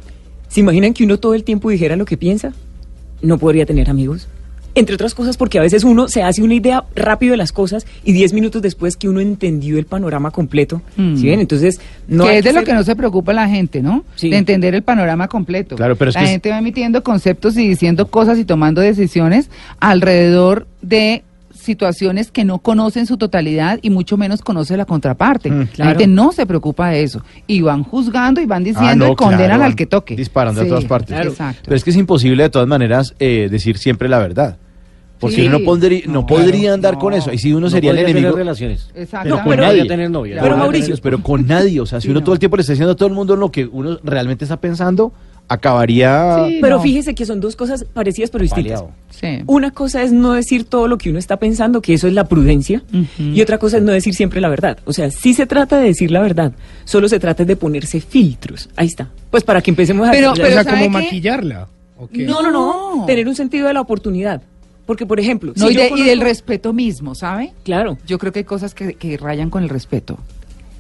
¿se 0.56 0.62
imaginan 0.62 0.94
que 0.94 1.04
uno 1.04 1.18
todo 1.20 1.34
el 1.34 1.44
tiempo 1.44 1.70
dijera 1.70 1.96
lo 1.98 2.06
que 2.06 2.16
piensa? 2.18 2.54
no 3.22 3.38
podría 3.38 3.66
tener 3.66 3.90
amigos. 3.90 4.28
Entre 4.76 4.94
otras 4.96 5.16
cosas 5.16 5.36
porque 5.38 5.58
a 5.58 5.62
veces 5.62 5.84
uno 5.84 6.08
se 6.10 6.22
hace 6.22 6.42
una 6.44 6.54
idea 6.54 6.84
rápido 6.96 7.32
de 7.32 7.38
las 7.38 7.52
cosas 7.54 7.88
y 8.04 8.12
10 8.12 8.34
minutos 8.34 8.62
después 8.62 8.98
que 8.98 9.08
uno 9.10 9.20
entendió 9.22 9.80
el 9.80 9.86
panorama 9.86 10.32
completo. 10.32 10.82
Mm. 10.98 11.16
¿Sí 11.18 11.28
ven? 11.28 11.40
Entonces, 11.40 11.80
no 12.08 12.26
que 12.26 12.30
hay 12.32 12.38
es 12.40 12.44
de 12.44 12.52
lo 12.52 12.60
ser- 12.60 12.68
que 12.68 12.74
no 12.74 12.84
se 12.84 12.96
preocupa 12.96 13.32
la 13.34 13.48
gente, 13.48 13.82
¿no? 13.82 14.04
Sí. 14.16 14.30
De 14.30 14.38
entender 14.38 14.76
el 14.76 14.84
panorama 14.84 15.28
completo. 15.30 15.76
Claro, 15.78 15.96
pero 15.96 16.10
es 16.10 16.16
la 16.16 16.22
que 16.22 16.26
es- 16.26 16.32
gente 16.32 16.50
va 16.50 16.58
emitiendo 16.60 17.04
conceptos 17.04 17.56
y 17.58 17.68
diciendo 17.68 18.08
cosas 18.08 18.38
y 18.38 18.46
tomando 18.46 18.82
decisiones 18.82 19.50
alrededor 19.80 20.68
de 20.82 21.24
situaciones 21.66 22.32
que 22.32 22.46
no 22.46 22.60
conocen 22.60 23.06
su 23.06 23.18
totalidad 23.18 23.80
y 23.82 23.90
mucho 23.90 24.16
menos 24.16 24.42
conoce 24.42 24.78
la 24.78 24.86
contraparte. 24.86 25.52
Mm. 25.52 25.60
La 25.60 25.66
Claro. 25.68 25.90
gente 26.00 26.08
no 26.08 26.32
se 26.32 26.46
preocupa 26.46 26.90
de 26.90 27.04
eso. 27.04 27.22
Y 27.48 27.62
van 27.62 27.84
juzgando 27.84 28.40
y 28.40 28.46
van 28.46 28.64
diciendo 28.64 29.06
Ah, 29.06 29.08
no, 29.08 29.14
y 29.14 29.16
condenan 29.16 29.48
claro, 29.58 29.64
al 29.66 29.76
que 29.76 29.86
toque. 29.86 30.16
disparando 30.16 30.62
a 30.62 30.64
Sí, 30.64 30.70
todas 30.70 30.86
partes. 30.86 31.16
Claro. 31.16 31.32
Exacto. 31.32 31.62
Pero 31.66 31.76
es 31.76 31.84
que 31.84 31.90
es 31.90 31.98
imposible 31.98 32.44
de 32.44 32.50
todas 32.50 32.68
maneras 32.68 33.14
eh, 33.20 33.50
decir 33.52 33.78
siempre 33.78 34.08
la 34.08 34.20
verdad. 34.20 34.58
Porque 35.20 35.38
Sí. 35.38 35.48
uno 35.48 35.60
no, 35.60 35.66
podría, 35.66 36.02
no, 36.08 36.14
No, 36.14 36.26
podría 36.26 36.60
claro, 36.60 36.74
andar 36.74 36.94
no. 36.96 37.00
con 37.00 37.14
eso. 37.14 37.32
Y 37.32 37.38
si 37.38 37.52
uno 37.54 37.62
No 37.62 37.70
sería 37.70 37.92
el 37.92 38.00
enemigo. 38.00 38.20
tener 38.32 38.36
relaciones. 38.36 38.90
Exacto. 38.94 39.30
No, 39.30 39.36
con 39.38 39.46
podría 39.46 39.68
nadie. 39.68 39.86
tener 39.88 40.12
novia. 40.12 40.38
Pero, 40.42 40.58
Mauricio, 40.58 40.88
tener 40.88 41.02
Pero 41.02 41.24
con 41.24 41.48
nadie. 41.48 41.80
O 41.80 41.86
sea, 41.86 42.02
si 42.02 42.06
Sí, 42.08 42.12
uno 42.12 42.20
no. 42.20 42.24
todo 42.26 42.34
el 42.34 42.40
tiempo 42.40 42.58
le 42.58 42.62
está 42.62 42.74
diciendo 42.74 42.92
a 42.92 42.96
todo 42.96 43.08
el 43.08 43.16
mundo 43.16 43.36
lo 43.38 43.50
que 43.50 43.66
uno 43.66 43.98
realmente 44.04 44.44
está 44.46 44.58
pensando, 44.58 45.14
acabaría. 45.48 46.46
Sí. 46.48 46.60
Pero 46.62 46.78
no. 46.78 46.82
fíjese 46.84 47.16
que 47.16 47.26
son 47.26 47.40
dos 47.40 47.56
cosas 47.56 47.84
parecidas 47.86 48.30
pero 48.30 48.44
distintas. 48.44 48.84
Sí. 49.10 49.44
Una 49.48 49.72
cosa 49.72 50.04
es 50.04 50.12
no 50.12 50.34
decir 50.34 50.66
todo 50.66 50.88
lo 50.88 50.98
que 50.98 51.10
uno 51.10 51.20
está 51.20 51.38
pensando, 51.38 51.82
que 51.82 51.94
eso 51.94 52.08
es 52.08 52.14
la 52.14 52.26
prudencia, 52.28 52.84
y 53.20 53.42
otra 53.42 53.58
cosa 53.58 53.78
es 53.78 53.84
no 53.84 53.92
decir 53.92 54.14
siempre 54.14 54.42
la 54.42 54.50
verdad. 54.50 54.78
O 54.86 54.94
sea, 54.94 55.10
sí 55.12 55.34
se 55.34 55.46
trata 55.46 55.78
de 55.78 55.86
decir 55.88 56.12
la 56.12 56.22
verdad, 56.22 56.52
solo 56.84 57.08
se 57.08 57.20
trata 57.20 57.46
de 57.46 57.56
ponerse 57.56 58.02
filtros. 58.02 58.70
Ahí 58.76 58.88
está. 58.88 59.10
Pues 59.32 59.44
para 59.44 59.62
que 59.62 59.72
empecemos 59.72 60.08
a... 60.08 60.12
Pero- 60.12 60.32
a- 60.32 60.34
pero 60.34 60.48
o 60.48 60.52
sea, 60.52 60.64
¿sabe 60.64 60.86
como 60.86 60.98
qué? 61.00 61.04
maquillarla. 61.06 61.68
¿o 61.98 62.08
qué? 62.08 62.24
No, 62.26 62.42
no, 62.42 62.52
no, 62.52 62.96
No. 62.98 63.06
Tener 63.06 63.28
un 63.28 63.36
sentido 63.36 63.68
de 63.68 63.74
la 63.74 63.82
oportunidad. 63.82 64.42
Porque, 64.86 65.06
por 65.08 65.20
ejemplo, 65.20 65.54
No, 65.56 65.68
si 65.68 65.74
y, 65.74 65.76
yo 65.78 65.82
de- 65.96 66.02
y 66.02 66.04
del 66.04 66.22
respeto 66.22 66.72
mismo, 66.74 67.16
¿sabe? 67.16 67.54
Claro. 67.64 67.98
Yo 68.06 68.20
creo 68.20 68.32
que 68.32 68.40
hay 68.40 68.46
cosas 68.46 68.76
que, 68.76 68.94
que 68.94 69.18
rayan 69.18 69.50
con 69.50 69.64
el 69.64 69.70
respeto. 69.70 70.20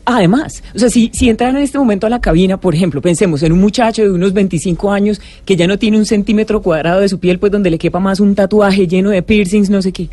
Además, 0.08 0.62
o 0.76 0.80
sea, 0.80 0.90
si, 0.90 1.10
si 1.14 1.30
entraran 1.30 1.58
en 1.58 1.64
este 1.64 1.80
momento 1.80 2.06
a 2.06 2.10
la 2.12 2.22
cabina, 2.22 2.58
por 2.58 2.76
ejemplo, 2.76 3.02
pensemos 3.02 3.42
en 3.42 3.52
un 3.52 3.60
muchacho 3.60 4.04
de 4.04 4.12
unos 4.12 4.34
25 4.34 4.92
años 4.92 5.20
que 5.46 5.56
ya 5.56 5.66
no 5.66 5.80
tiene 5.80 5.98
un 5.98 6.06
centímetro 6.06 6.62
cuadrado 6.62 7.02
de 7.02 7.10
su 7.10 7.20
piel, 7.20 7.40
pues 7.40 7.52
donde 7.52 7.72
le 7.72 7.78
quepa 7.80 8.00
más 8.00 8.20
un 8.20 8.36
tatuaje 8.36 8.88
lleno 8.88 9.10
de 9.10 9.24
piercings, 9.24 9.70
no 9.70 9.82
sé 9.82 9.92
qué. 9.92 10.10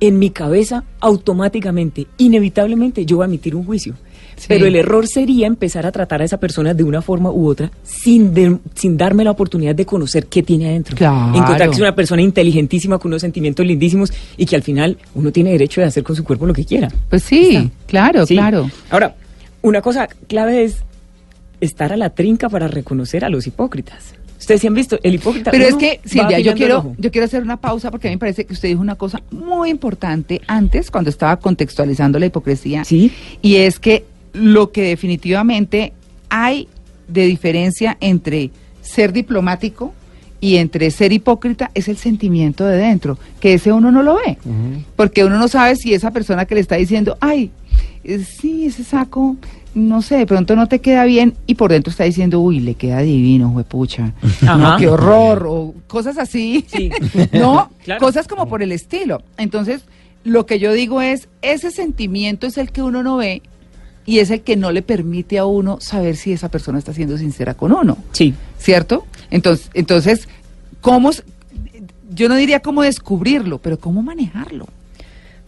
En 0.00 0.18
mi 0.18 0.30
cabeza, 0.30 0.84
automáticamente, 1.00 2.06
inevitablemente, 2.18 3.04
yo 3.04 3.16
voy 3.16 3.24
a 3.24 3.26
emitir 3.26 3.54
un 3.54 3.64
juicio. 3.64 3.94
Sí. 4.36 4.46
Pero 4.48 4.66
el 4.66 4.76
error 4.76 5.06
sería 5.08 5.48
empezar 5.48 5.84
a 5.84 5.90
tratar 5.90 6.22
a 6.22 6.24
esa 6.24 6.38
persona 6.38 6.72
de 6.72 6.84
una 6.84 7.02
forma 7.02 7.30
u 7.32 7.48
otra 7.48 7.72
sin, 7.82 8.32
de- 8.32 8.58
sin 8.74 8.96
darme 8.96 9.24
la 9.24 9.32
oportunidad 9.32 9.74
de 9.74 9.84
conocer 9.84 10.26
qué 10.26 10.44
tiene 10.44 10.68
adentro. 10.68 10.96
Claro. 10.96 11.36
Encontrar 11.36 11.68
que 11.68 11.74
es 11.74 11.80
una 11.80 11.94
persona 11.94 12.22
inteligentísima 12.22 12.98
con 12.98 13.10
unos 13.10 13.22
sentimientos 13.22 13.66
lindísimos 13.66 14.12
y 14.36 14.46
que 14.46 14.54
al 14.54 14.62
final 14.62 14.96
uno 15.16 15.32
tiene 15.32 15.50
derecho 15.50 15.80
de 15.80 15.88
hacer 15.88 16.04
con 16.04 16.14
su 16.14 16.22
cuerpo 16.22 16.46
lo 16.46 16.54
que 16.54 16.64
quiera. 16.64 16.88
Pues 17.10 17.24
sí, 17.24 17.56
Está. 17.56 17.70
claro, 17.88 18.26
Sí. 18.26 18.34
claro. 18.34 18.70
Ahora, 18.90 19.16
una 19.68 19.82
cosa 19.82 20.06
clave 20.06 20.64
es 20.64 20.78
estar 21.60 21.92
a 21.92 21.96
la 21.96 22.10
trinca 22.10 22.48
para 22.48 22.68
reconocer 22.68 23.24
a 23.24 23.28
los 23.28 23.46
hipócritas. 23.46 24.14
Ustedes 24.38 24.60
sí 24.60 24.66
han 24.68 24.74
visto, 24.74 24.98
el 25.02 25.16
hipócrita. 25.16 25.50
Pero 25.50 25.64
es 25.64 25.74
que, 25.74 26.00
Silvia, 26.04 26.38
yo 26.38 26.54
quiero, 26.54 26.94
yo 26.96 27.10
quiero 27.10 27.24
hacer 27.24 27.42
una 27.42 27.56
pausa 27.56 27.90
porque 27.90 28.08
a 28.08 28.10
mí 28.10 28.16
me 28.16 28.20
parece 28.20 28.46
que 28.46 28.52
usted 28.52 28.68
dijo 28.68 28.80
una 28.80 28.94
cosa 28.94 29.20
muy 29.30 29.68
importante 29.68 30.40
antes, 30.46 30.90
cuando 30.90 31.10
estaba 31.10 31.38
contextualizando 31.38 32.18
la 32.18 32.26
hipocresía. 32.26 32.84
Sí. 32.84 33.12
Y 33.42 33.56
es 33.56 33.80
que 33.80 34.04
lo 34.32 34.70
que 34.70 34.82
definitivamente 34.82 35.92
hay 36.28 36.68
de 37.08 37.26
diferencia 37.26 37.96
entre 38.00 38.50
ser 38.80 39.12
diplomático 39.12 39.92
y 40.40 40.56
entre 40.56 40.90
ser 40.90 41.12
hipócrita 41.12 41.70
es 41.74 41.88
el 41.88 41.96
sentimiento 41.96 42.64
de 42.64 42.76
dentro, 42.76 43.18
que 43.40 43.54
ese 43.54 43.72
uno 43.72 43.90
no 43.90 44.02
lo 44.02 44.16
ve, 44.16 44.38
porque 44.94 45.24
uno 45.24 45.36
no 45.36 45.48
sabe 45.48 45.74
si 45.74 45.94
esa 45.94 46.12
persona 46.12 46.44
que 46.44 46.54
le 46.54 46.60
está 46.60 46.76
diciendo, 46.76 47.18
ay, 47.20 47.50
sí, 48.24 48.66
ese 48.66 48.84
saco, 48.84 49.36
no 49.74 50.02
sé, 50.02 50.16
de 50.16 50.26
pronto 50.26 50.56
no 50.56 50.66
te 50.66 50.80
queda 50.80 51.04
bien, 51.04 51.34
y 51.46 51.54
por 51.54 51.70
dentro 51.70 51.90
está 51.90 52.04
diciendo, 52.04 52.40
uy, 52.40 52.60
le 52.60 52.74
queda 52.74 53.00
divino, 53.00 53.50
huepucha, 53.50 54.12
no, 54.42 54.76
qué 54.78 54.88
horror, 54.88 55.46
o 55.48 55.74
cosas 55.86 56.18
así, 56.18 56.64
Sí. 56.68 56.90
no, 57.32 57.70
Claro. 57.84 58.00
cosas 58.00 58.26
como 58.28 58.48
por 58.48 58.62
el 58.62 58.72
estilo. 58.72 59.22
Entonces, 59.36 59.82
lo 60.24 60.46
que 60.46 60.58
yo 60.58 60.72
digo 60.72 61.00
es, 61.00 61.28
ese 61.42 61.70
sentimiento 61.70 62.46
es 62.46 62.58
el 62.58 62.70
que 62.72 62.82
uno 62.82 63.02
no 63.02 63.16
ve 63.16 63.42
y 64.04 64.18
es 64.20 64.30
el 64.30 64.40
que 64.40 64.56
no 64.56 64.72
le 64.72 64.82
permite 64.82 65.38
a 65.38 65.44
uno 65.46 65.78
saber 65.80 66.16
si 66.16 66.32
esa 66.32 66.50
persona 66.50 66.78
está 66.78 66.92
siendo 66.92 67.16
sincera 67.18 67.54
con 67.54 67.72
uno. 67.72 67.98
Sí. 68.12 68.34
¿cierto? 68.58 69.06
Entonces, 69.30 69.70
entonces, 69.74 70.28
¿cómo? 70.80 71.10
Yo 72.10 72.28
no 72.28 72.34
diría 72.36 72.60
cómo 72.60 72.82
descubrirlo, 72.82 73.58
pero 73.58 73.78
cómo 73.78 74.02
manejarlo. 74.02 74.66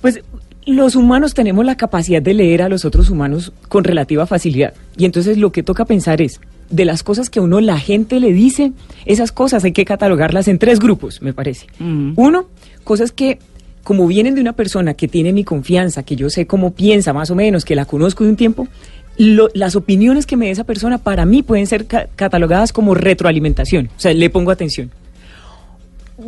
Pues 0.00 0.20
los 0.66 0.94
humanos 0.96 1.34
tenemos 1.34 1.64
la 1.64 1.76
capacidad 1.76 2.20
de 2.22 2.34
leer 2.34 2.62
a 2.62 2.68
los 2.68 2.84
otros 2.84 3.10
humanos 3.10 3.52
con 3.68 3.84
relativa 3.84 4.26
facilidad. 4.26 4.74
Y 4.96 5.04
entonces 5.04 5.38
lo 5.38 5.52
que 5.52 5.62
toca 5.62 5.84
pensar 5.84 6.20
es, 6.22 6.40
de 6.68 6.84
las 6.84 7.02
cosas 7.02 7.30
que 7.30 7.38
a 7.40 7.42
uno 7.42 7.60
la 7.60 7.78
gente 7.78 8.20
le 8.20 8.32
dice, 8.32 8.72
esas 9.06 9.32
cosas 9.32 9.64
hay 9.64 9.72
que 9.72 9.84
catalogarlas 9.84 10.46
en 10.48 10.58
tres 10.58 10.78
grupos, 10.78 11.20
me 11.22 11.32
parece. 11.32 11.66
Mm. 11.78 12.12
Uno, 12.16 12.46
cosas 12.84 13.10
que 13.10 13.38
como 13.82 14.06
vienen 14.06 14.34
de 14.34 14.42
una 14.42 14.52
persona 14.52 14.94
que 14.94 15.08
tiene 15.08 15.32
mi 15.32 15.42
confianza, 15.42 16.02
que 16.02 16.14
yo 16.14 16.28
sé 16.30 16.46
cómo 16.46 16.72
piensa 16.74 17.12
más 17.14 17.30
o 17.30 17.34
menos, 17.34 17.64
que 17.64 17.74
la 17.74 17.86
conozco 17.86 18.24
de 18.24 18.30
un 18.30 18.36
tiempo, 18.36 18.68
lo- 19.16 19.48
las 19.54 19.74
opiniones 19.74 20.26
que 20.26 20.36
me 20.36 20.46
dé 20.46 20.52
esa 20.52 20.64
persona 20.64 20.98
para 20.98 21.24
mí 21.24 21.42
pueden 21.42 21.66
ser 21.66 21.86
ca- 21.86 22.06
catalogadas 22.14 22.72
como 22.72 22.94
retroalimentación. 22.94 23.86
O 23.96 24.00
sea, 24.00 24.12
le 24.14 24.28
pongo 24.30 24.50
atención 24.50 24.90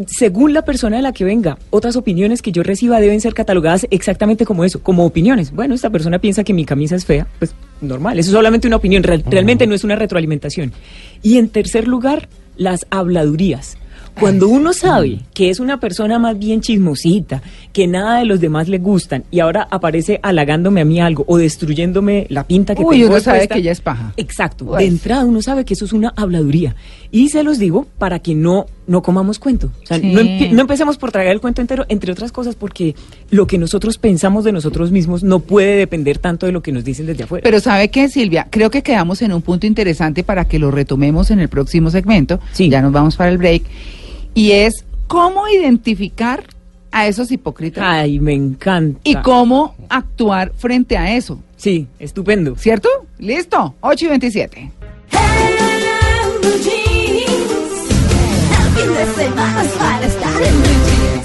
según 0.07 0.53
la 0.53 0.63
persona 0.63 0.97
de 0.97 1.03
la 1.03 1.13
que 1.13 1.25
venga, 1.25 1.59
otras 1.71 1.97
opiniones 1.97 2.43
que 2.43 2.53
yo 2.53 2.63
reciba 2.63 3.01
deben 3.01 3.21
ser 3.21 3.35
catalogadas 3.35 3.87
exactamente 3.91 4.45
como 4.45 4.65
eso, 4.65 4.83
como 4.83 5.05
opiniones. 5.05 5.53
Bueno, 5.53 5.75
esta 5.75 5.91
persona 5.91 6.19
piensa 6.19 6.45
que 6.45 6.53
mi 6.53 6.65
camisa 6.65 6.97
es 6.97 7.05
fea, 7.05 7.27
pues 7.39 7.55
normal, 7.81 8.19
eso 8.19 8.31
es 8.31 8.35
solamente 8.35 8.67
una 8.67 8.77
opinión, 8.77 9.03
real- 9.03 9.25
realmente 9.29 9.67
no 9.67 9.75
es 9.75 9.85
una 9.85 9.97
retroalimentación. 9.97 10.73
Y 11.23 11.39
en 11.39 11.49
tercer 11.49 11.87
lugar, 11.89 12.29
las 12.57 12.87
habladurías. 12.91 13.77
Cuando 14.19 14.49
uno 14.49 14.73
sabe 14.73 15.21
que 15.35 15.51
es 15.51 15.59
una 15.61 15.81
persona 15.81 16.19
más 16.19 16.39
bien 16.39 16.61
chismosita, 16.61 17.43
que 17.73 17.87
nada 17.87 18.19
de 18.19 18.25
los 18.27 18.41
demás 18.41 18.69
le 18.69 18.79
gustan 18.79 19.25
y 19.31 19.41
ahora 19.41 19.67
aparece 19.71 20.21
halagándome 20.23 20.81
a 20.81 20.85
mí 20.85 21.01
algo 21.01 21.25
o 21.27 21.39
destruyéndome 21.39 22.27
la 22.29 22.45
pinta 22.45 22.75
que 22.75 22.83
Uy, 22.83 22.99
tengo 23.01 23.11
uno 23.13 23.21
sabe 23.21 23.39
puesta, 23.39 23.55
que 23.55 23.61
ella 23.61 23.73
es 23.73 23.81
paja. 23.81 24.13
Exacto. 24.17 24.67
Pues. 24.67 24.79
De 24.81 24.87
entrada 24.87 25.25
uno 25.25 25.41
sabe 25.43 25.65
que 25.65 25.75
eso 25.75 25.85
es 25.85 25.93
una 25.93 26.13
habladuría. 26.17 26.77
Y 27.11 27.29
se 27.31 27.43
los 27.43 27.59
digo 27.59 27.87
para 27.99 28.19
que 28.21 28.35
no, 28.35 28.67
no 28.87 29.03
comamos 29.03 29.39
cuento. 29.39 29.71
O 29.83 29.87
sea, 29.87 29.99
Sí. 29.99 30.13
no, 30.13 30.21
empie- 30.21 30.51
no 30.53 30.61
empecemos 30.63 30.99
por 30.99 31.11
tragar 31.13 31.33
el 31.33 31.41
cuento 31.41 31.61
entero, 31.61 31.85
entre 31.89 32.13
otras 32.13 32.33
cosas 32.33 32.55
porque 32.55 32.95
lo 33.31 33.47
que 33.47 33.59
nosotros 33.59 33.99
pensamos 33.99 34.45
de 34.45 34.53
nosotros 34.53 34.91
mismos 34.93 35.23
no 35.23 35.41
puede 35.41 35.77
depender 35.77 36.19
tanto 36.19 36.47
de 36.47 36.53
lo 36.53 36.63
que 36.63 36.73
nos 36.73 36.85
dicen 36.85 37.07
desde 37.07 37.25
afuera. 37.25 37.43
Pero 37.45 37.61
¿sabe 37.61 37.89
qué, 37.89 38.09
Silvia? 38.09 38.47
Creo 38.51 38.71
que 38.71 38.83
quedamos 38.83 39.23
en 39.23 39.33
un 39.33 39.43
punto 39.43 39.67
interesante 39.67 40.23
para 40.23 40.45
que 40.47 40.59
lo 40.59 40.71
retomemos 40.71 41.31
en 41.31 41.41
el 41.41 41.49
próximo 41.49 41.91
segmento. 41.91 42.41
Sí. 42.53 42.69
Ya 42.69 42.81
nos 42.83 42.93
vamos 42.93 43.17
para 43.17 43.31
el 43.31 43.39
break. 43.39 43.63
Y 44.35 44.53
es 44.53 44.85
cómo 45.07 45.47
identificar 45.49 46.45
a 46.91 47.07
esos 47.07 47.31
hipócritas 47.31 47.83
Ay, 47.87 48.19
me 48.21 48.35
encanta. 48.35 49.01
y 49.05 49.15
cómo 49.17 49.75
actuar 49.89 50.53
frente 50.57 50.97
a 50.97 51.15
eso. 51.17 51.39
Sí, 51.57 51.87
estupendo. 51.99 52.57
¿Cierto? 52.57 52.89
¿Listo? 53.19 53.75
8 53.81 54.05
y 54.05 54.09
27. 54.09 54.59
En 54.61 54.71
blue 56.41 56.51
jeans. 56.63 57.91
El 58.59 58.83
fin 58.83 58.95
de 58.95 59.07
semana 59.23 59.63
es 59.63 59.71
para 59.73 60.07
estar 60.07 60.43
en 60.43 60.55
blue 60.63 60.69
jeans. 60.87 61.23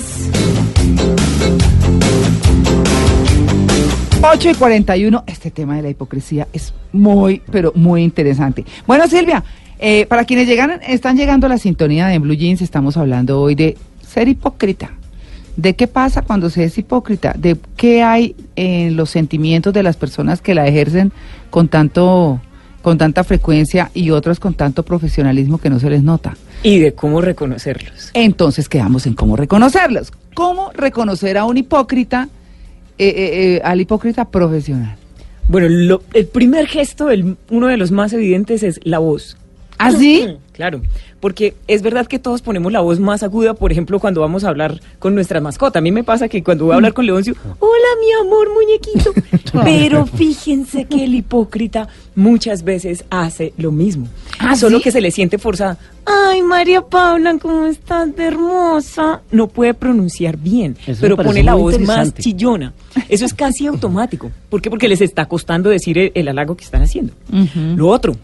8 4.24 4.50
y 4.50 4.54
41, 4.56 5.24
este 5.28 5.52
tema 5.52 5.76
de 5.78 5.84
la 5.84 5.90
hipocresía 5.90 6.48
es 6.52 6.74
muy, 6.92 7.42
pero 7.52 7.72
muy 7.76 8.04
interesante. 8.04 8.66
Bueno, 8.86 9.08
Silvia, 9.08 9.44
eh, 9.80 10.06
para 10.08 10.26
quienes 10.26 10.48
llegan, 10.48 10.80
están 10.88 11.18
llegando 11.18 11.46
a 11.48 11.50
la 11.50 11.58
sintonía 11.58 12.08
de 12.08 12.20
Blue 12.20 12.34
Jeans, 12.36 12.62
estamos 12.62 12.98
hablando 12.98 13.42
hoy 13.42 13.56
de 13.56 13.78
ser 14.08 14.28
hipócrita. 14.28 14.92
¿De 15.56 15.76
qué 15.76 15.88
pasa 15.88 16.22
cuando 16.22 16.50
se 16.52 16.64
es 16.66 16.78
hipócrita? 16.78 17.34
¿De 17.38 17.58
qué 17.76 18.04
hay 18.04 18.36
en 18.56 18.96
los 18.96 19.10
sentimientos 19.10 19.74
de 19.74 19.82
las 19.84 19.98
personas 19.98 20.40
que 20.42 20.54
la 20.54 20.68
ejercen 20.68 21.12
con 21.50 21.68
tanto 21.68 22.42
con 22.84 22.98
tanta 22.98 23.24
frecuencia 23.26 23.92
y 23.94 24.12
otros 24.12 24.40
con 24.40 24.54
tanto 24.54 24.84
profesionalismo 24.84 25.58
que 25.58 25.70
no 25.70 25.80
se 25.80 25.90
les 25.90 26.04
nota? 26.04 26.38
Y 26.64 26.80
de 26.80 26.94
cómo 26.94 27.22
reconocerlos. 27.22 28.12
Entonces 28.14 28.70
quedamos 28.70 29.06
en 29.08 29.14
cómo 29.16 29.36
reconocerlos. 29.36 30.12
¿Cómo 30.36 30.72
reconocer 30.74 31.38
a 31.38 31.46
un 31.46 31.58
hipócrita, 31.58 32.30
eh, 33.00 33.08
eh, 33.08 33.56
eh, 33.56 33.62
al 33.64 33.82
hipócrita 33.82 34.26
profesional? 34.26 34.96
Bueno, 35.50 35.68
lo- 35.70 36.04
el 36.14 36.28
primer 36.28 36.68
gesto, 36.68 37.10
el, 37.10 37.36
uno 37.50 37.68
de 37.68 37.78
los 37.78 37.92
más 37.92 38.14
evidentes 38.14 38.62
es 38.64 38.80
la 38.84 39.00
voz. 39.00 39.38
¿Ah, 39.78 39.92
sí? 39.92 40.38
Claro, 40.54 40.82
porque 41.20 41.54
es 41.68 41.84
verdad 41.84 42.08
que 42.08 42.18
todos 42.18 42.42
ponemos 42.42 42.72
la 42.72 42.80
voz 42.80 43.00
más 43.00 43.22
aguda, 43.22 43.54
por 43.54 43.72
ejemplo, 43.72 44.00
cuando 44.00 44.22
vamos 44.22 44.44
a 44.44 44.50
hablar 44.50 44.80
con 44.98 45.14
nuestra 45.14 45.40
mascota. 45.40 45.78
A 45.78 45.82
mí 45.84 45.92
me 45.92 46.04
pasa 46.04 46.28
que 46.28 46.44
cuando 46.44 46.66
voy 46.66 46.74
a 46.74 46.76
hablar 46.78 46.94
con 46.94 47.06
Leoncio, 47.06 47.36
hola 47.60 47.88
mi 48.02 48.28
amor 48.28 48.48
muñequito. 48.52 49.14
Pero 49.64 50.08
fíjense 50.08 50.86
que 50.86 51.04
el 51.04 51.14
hipócrita 51.14 51.88
muchas 52.16 52.64
veces 52.64 53.06
hace 53.12 53.54
lo 53.58 53.72
mismo. 53.72 54.08
¿Ah, 54.40 54.56
Solo 54.56 54.78
sí? 54.78 54.84
que 54.86 54.92
se 54.92 55.00
le 55.02 55.12
siente 55.12 55.38
forzada. 55.38 55.78
Ay, 56.06 56.42
María 56.42 56.82
Paula, 56.82 57.38
¿cómo 57.40 57.68
estás 57.68 58.16
de 58.16 58.24
hermosa? 58.26 59.22
No 59.32 59.48
puede 59.48 59.74
pronunciar 59.76 60.38
bien, 60.38 60.76
Eso 60.88 61.02
pero 61.02 61.18
pone 61.18 61.44
la 61.44 61.54
voz 61.54 61.78
más 61.80 62.16
chillona. 62.16 62.74
Eso 63.10 63.26
es 63.26 63.34
casi 63.34 63.68
automático. 63.68 64.32
¿Por 64.50 64.62
qué? 64.62 64.70
Porque 64.72 64.88
les 64.88 65.02
está 65.02 65.26
costando 65.28 65.70
decir 65.70 65.98
el, 66.00 66.12
el 66.16 66.28
halago 66.30 66.56
que 66.58 66.64
están 66.64 66.82
haciendo. 66.82 67.14
Lo 67.76 67.90
otro, 67.90 68.16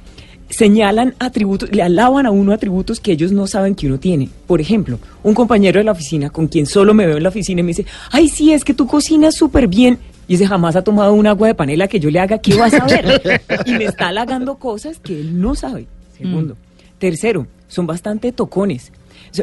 señalan 0.50 1.16
atributos, 1.20 1.72
le 1.72 1.82
alaban 1.82 2.26
a 2.26 2.32
uno 2.32 2.54
atributos 2.54 3.00
que 3.00 3.12
ellos 3.12 3.32
no 3.32 3.48
saben 3.48 3.76
que 3.76 3.88
uno 3.88 4.00
tiene. 4.00 4.30
Por 4.48 4.62
ejemplo, 4.62 5.00
un 5.24 5.34
compañero 5.34 5.80
de 5.80 5.84
la 5.84 5.92
oficina 5.92 6.30
con 6.30 6.48
quien 6.48 6.66
solo 6.66 6.94
me 6.94 7.06
veo 7.06 7.18
en 7.18 7.24
la 7.24 7.30
oficina 7.30 7.62
y 7.62 7.64
me 7.64 7.70
dice, 7.70 7.86
ay, 8.12 8.30
sí, 8.30 8.54
es 8.54 8.64
que 8.64 8.74
tú 8.74 8.88
cocinas 8.88 9.36
súper 9.36 9.68
bien. 9.68 10.00
Y 10.28 10.36
ese 10.36 10.48
jamás 10.48 10.76
ha 10.76 10.84
tomado 10.84 11.14
un 11.14 11.28
agua 11.28 11.48
de 11.48 11.56
panela 11.56 11.88
que 11.88 12.00
yo 12.00 12.10
le 12.10 12.20
haga, 12.20 12.38
¿qué 12.38 12.56
vas 12.56 12.74
a 12.74 12.86
ver? 12.86 13.42
y 13.66 13.72
me 13.74 13.86
está 13.86 14.08
halagando 14.08 14.56
cosas 14.56 15.00
que 15.00 15.20
él 15.20 15.40
no 15.40 15.56
sabe. 15.56 15.88
Segundo. 16.18 16.56
Tercero, 16.98 17.48
son 17.68 17.88
bastante 17.88 18.32
tocones. 18.32 18.92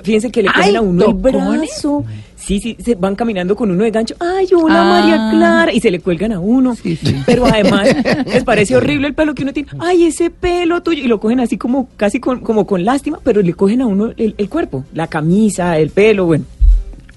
Fíjense 0.03 0.31
que 0.31 0.43
le 0.43 0.53
cogen 0.53 0.77
a 0.77 0.81
uno 0.81 1.07
el 1.07 1.15
brazo. 1.15 2.05
Sí, 2.51 2.59
sí, 2.59 2.77
se 2.85 2.97
van 2.97 3.15
caminando 3.15 3.55
con 3.55 3.71
uno 3.71 3.85
de 3.85 3.93
gancho. 3.93 4.17
Ay, 4.19 4.49
hola 4.61 4.81
Ah. 4.81 4.85
María 5.01 5.31
Clara. 5.31 5.73
Y 5.73 5.79
se 5.79 5.89
le 5.89 6.01
cuelgan 6.01 6.33
a 6.33 6.41
uno. 6.41 6.75
Sí, 6.75 6.97
sí. 6.97 7.15
Pero 7.25 7.47
además 7.47 7.89
les 8.27 8.43
parece 8.43 8.75
horrible 8.75 9.07
el 9.07 9.15
pelo 9.15 9.37
que 9.37 9.45
uno 9.45 9.53
tiene. 9.53 9.69
Ay, 9.79 10.07
ese 10.07 10.31
pelo 10.31 10.83
tuyo. 10.83 11.05
Y 11.05 11.07
lo 11.07 11.21
cogen 11.21 11.39
así 11.39 11.57
como 11.57 11.89
casi 11.97 12.19
con, 12.19 12.41
como 12.41 12.67
con 12.67 12.85
lástima, 12.85 13.21
pero 13.23 13.41
le 13.41 13.55
cogen 13.55 13.83
a 13.83 13.87
uno 13.87 14.11
el, 14.17 14.35
el 14.37 14.49
cuerpo, 14.49 14.85
la 14.95 15.07
camisa, 15.07 15.79
el 15.79 15.91
pelo, 15.91 16.27
bueno. 16.27 16.45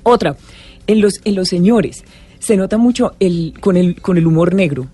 Otra, 0.04 0.36
en 0.86 1.02
los, 1.02 1.20
en 1.25 1.34
los 1.34 1.48
señores 1.50 2.04
se 2.38 2.56
nota 2.56 2.78
mucho 2.78 3.13
el, 3.20 3.56
con, 3.60 3.75
el, 3.75 4.00
con 4.02 4.18
el 4.18 4.28
humor 4.28 4.54
negro. 4.54 4.86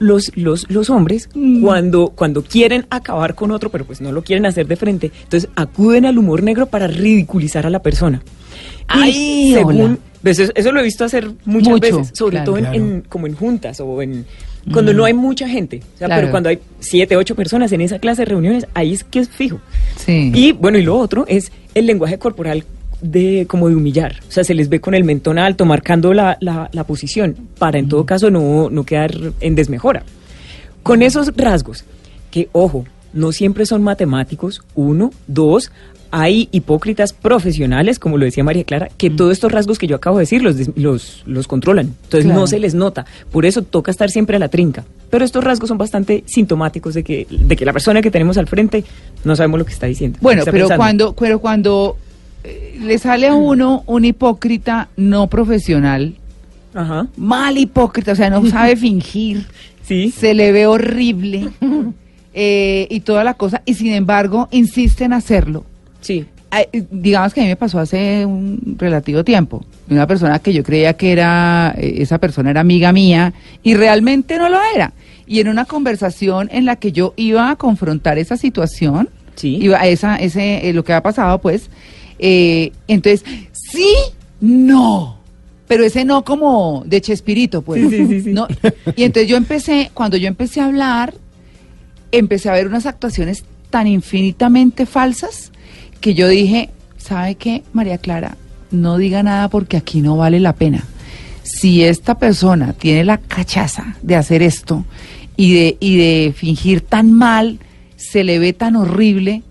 Los, 0.00 0.30
los, 0.36 0.70
los 0.70 0.90
hombres, 0.90 1.28
cuando, 1.60 2.10
cuando 2.14 2.42
quieren 2.42 2.86
acabar 2.90 3.34
con 3.34 3.50
otro, 3.50 3.68
pero 3.70 3.84
pues 3.84 4.00
no 4.00 4.12
lo 4.12 4.22
quieren 4.22 4.46
hacer 4.46 4.66
de 4.68 4.76
frente, 4.76 5.10
entonces 5.24 5.50
acuden 5.56 6.06
al 6.06 6.18
humor 6.18 6.42
negro 6.42 6.66
para 6.66 6.86
ridiculizar 6.86 7.66
a 7.66 7.70
la 7.70 7.80
persona. 7.82 8.22
Ay, 8.86 9.52
según, 9.54 9.98
pues 10.22 10.38
eso, 10.38 10.52
eso 10.54 10.72
lo 10.72 10.80
he 10.80 10.84
visto 10.84 11.04
hacer 11.04 11.30
muchas 11.44 11.68
Mucho, 11.68 11.80
veces, 11.98 12.10
sobre 12.16 12.36
claro. 12.36 12.44
todo 12.46 12.56
en, 12.58 12.64
Claro. 12.64 12.76
en- 12.78 13.00
como 13.08 13.26
en 13.26 13.34
juntas 13.34 13.80
o 13.80 14.00
en 14.02 14.24
cuando 14.72 14.92
no 14.92 15.04
hay 15.04 15.14
mucha 15.14 15.48
gente. 15.48 15.80
O 15.94 15.98
sea, 15.98 16.06
Claro. 16.08 16.20
pero 16.22 16.30
cuando 16.30 16.48
hay 16.50 16.58
siete, 16.78 17.16
ocho 17.16 17.34
personas 17.34 17.72
en 17.72 17.80
esa 17.80 17.98
clase 17.98 18.22
de 18.22 18.26
reuniones, 18.26 18.66
ahí 18.74 18.92
es 18.92 19.02
que 19.04 19.18
es 19.20 19.28
fijo. 19.28 19.60
Sí. 19.96 20.30
Y 20.34 20.52
bueno, 20.52 20.78
y 20.78 20.82
lo 20.82 20.96
otro 20.98 21.24
es 21.28 21.50
el 21.74 21.86
lenguaje 21.86 22.18
corporal 22.18 22.64
de 23.00 23.46
como 23.48 23.68
de 23.68 23.76
humillar. 23.76 24.16
O 24.28 24.32
sea, 24.32 24.44
se 24.44 24.54
les 24.54 24.68
ve 24.68 24.80
con 24.80 24.94
el 24.94 25.04
mentón 25.04 25.38
alto, 25.38 25.64
marcando 25.64 26.12
la, 26.14 26.36
la, 26.40 26.68
la 26.72 26.84
posición, 26.84 27.36
para 27.58 27.78
en 27.78 27.88
todo 27.88 28.04
caso 28.06 28.30
no, 28.30 28.70
no 28.70 28.84
quedar 28.84 29.14
en 29.40 29.54
desmejora. 29.54 30.02
Con 30.82 31.02
esos 31.02 31.32
rasgos, 31.36 31.84
que 32.30 32.48
ojo, 32.52 32.84
no 33.12 33.32
siempre 33.32 33.66
son 33.66 33.82
matemáticos, 33.82 34.62
uno, 34.74 35.10
dos, 35.26 35.70
hay 36.10 36.48
hipócritas 36.52 37.12
profesionales, 37.12 37.98
como 37.98 38.16
lo 38.16 38.24
decía 38.24 38.42
María 38.42 38.64
Clara, 38.64 38.88
que 38.96 39.10
todos 39.10 39.32
estos 39.32 39.52
rasgos 39.52 39.78
que 39.78 39.86
yo 39.86 39.96
acabo 39.96 40.16
de 40.16 40.22
decir 40.22 40.42
los, 40.42 40.56
los, 40.76 41.22
los 41.26 41.46
controlan. 41.46 41.86
Entonces 42.04 42.24
Claro. 42.24 42.40
no 42.40 42.46
se 42.46 42.58
les 42.58 42.74
nota. 42.74 43.04
Por 43.30 43.44
eso 43.44 43.60
toca 43.62 43.90
estar 43.90 44.10
siempre 44.10 44.36
a 44.36 44.38
la 44.38 44.48
trinca. 44.48 44.84
Pero 45.10 45.24
estos 45.24 45.44
rasgos 45.44 45.68
son 45.68 45.76
bastante 45.76 46.24
sintomáticos 46.26 46.94
de 46.94 47.04
que, 47.04 47.26
de 47.28 47.56
que 47.56 47.64
la 47.66 47.74
persona 47.74 48.00
que 48.00 48.10
tenemos 48.10 48.38
al 48.38 48.46
frente 48.46 48.84
no 49.24 49.36
sabemos 49.36 49.58
lo 49.58 49.66
que 49.66 49.72
está 49.74 49.86
diciendo. 49.86 50.18
Bueno, 50.22 50.40
está 50.40 50.50
pero 50.50 50.64
pensando. 50.68 50.78
cuando, 50.82 51.12
pero 51.14 51.38
cuando 51.40 51.96
le 52.80 52.98
sale 52.98 53.26
a 53.28 53.34
uno 53.34 53.82
un 53.86 54.04
hipócrita 54.04 54.88
no 54.96 55.26
profesional, 55.28 56.14
Ajá, 56.74 57.06
mal 57.16 57.56
hipócrita, 57.58 58.12
o 58.12 58.14
sea, 58.16 58.30
no 58.30 58.44
sabe 58.46 58.76
fingir, 58.86 59.46
sí. 59.82 60.10
se 60.10 60.34
le 60.34 60.52
ve 60.52 60.66
horrible. 60.66 61.48
eh, 62.34 62.86
y 62.90 63.00
toda 63.00 63.24
la 63.24 63.34
cosa, 63.34 63.62
y 63.64 63.74
sin 63.74 63.92
embargo 63.92 64.48
insiste 64.52 65.04
en 65.04 65.12
hacerlo. 65.12 65.64
Sí. 66.00 66.24
Digamos 66.90 67.34
que 67.34 67.40
a 67.40 67.44
mí 67.44 67.48
me 67.50 67.56
pasó 67.56 67.78
hace 67.78 68.24
un 68.24 68.76
relativo 68.78 69.22
tiempo. 69.22 69.62
Una 69.90 70.06
persona 70.06 70.38
que 70.38 70.54
yo 70.54 70.62
creía 70.62 70.94
que 70.94 71.12
era, 71.12 71.74
eh, 71.76 71.96
esa 71.98 72.16
persona 72.18 72.50
era 72.50 72.60
amiga 72.60 72.90
mía 72.92 73.34
y 73.62 73.74
realmente 73.74 74.38
no 74.38 74.48
lo 74.48 74.58
era. 74.74 74.92
Y 75.26 75.40
en 75.40 75.48
una 75.48 75.66
conversación 75.66 76.48
en 76.50 76.64
la 76.64 76.76
que 76.76 76.90
yo 76.92 77.12
iba 77.16 77.50
a 77.50 77.56
confrontar 77.56 78.16
esa 78.18 78.38
situación, 78.38 79.10
Sí. 79.34 79.58
iba 79.60 79.78
a 79.78 79.86
esa, 79.88 80.16
ese, 80.16 80.68
eh, 80.68 80.72
lo 80.72 80.84
que 80.84 80.94
ha 80.94 81.02
pasado, 81.02 81.38
pues, 81.40 81.68
eh, 82.18 82.72
entonces, 82.86 83.24
sí, 83.52 83.94
no. 84.40 85.18
Pero 85.66 85.84
ese 85.84 86.04
no 86.04 86.24
como 86.24 86.82
de 86.86 87.00
Chespirito, 87.00 87.62
pues. 87.62 87.90
Sí, 87.90 88.06
sí, 88.06 88.22
sí. 88.22 88.32
No, 88.32 88.48
y 88.96 89.04
entonces 89.04 89.28
yo 89.28 89.36
empecé, 89.36 89.90
cuando 89.92 90.16
yo 90.16 90.26
empecé 90.28 90.60
a 90.60 90.66
hablar, 90.66 91.14
empecé 92.10 92.48
a 92.48 92.52
ver 92.52 92.66
unas 92.66 92.86
actuaciones 92.86 93.44
tan 93.70 93.86
infinitamente 93.86 94.86
falsas 94.86 95.52
que 96.00 96.14
yo 96.14 96.28
dije, 96.28 96.70
¿sabe 96.96 97.34
qué, 97.34 97.62
María 97.72 97.98
Clara? 97.98 98.36
No 98.70 98.96
diga 98.96 99.22
nada 99.22 99.48
porque 99.48 99.76
aquí 99.76 100.00
no 100.00 100.16
vale 100.16 100.40
la 100.40 100.54
pena. 100.54 100.84
Si 101.42 101.84
esta 101.84 102.18
persona 102.18 102.72
tiene 102.72 103.04
la 103.04 103.18
cachaza 103.18 103.96
de 104.02 104.16
hacer 104.16 104.42
esto 104.42 104.84
y 105.36 105.54
de, 105.54 105.76
y 105.80 105.96
de 105.96 106.34
fingir 106.36 106.80
tan 106.82 107.12
mal, 107.12 107.58
se 107.96 108.24
le 108.24 108.38
ve 108.38 108.52
tan 108.52 108.76
horrible, 108.76 109.42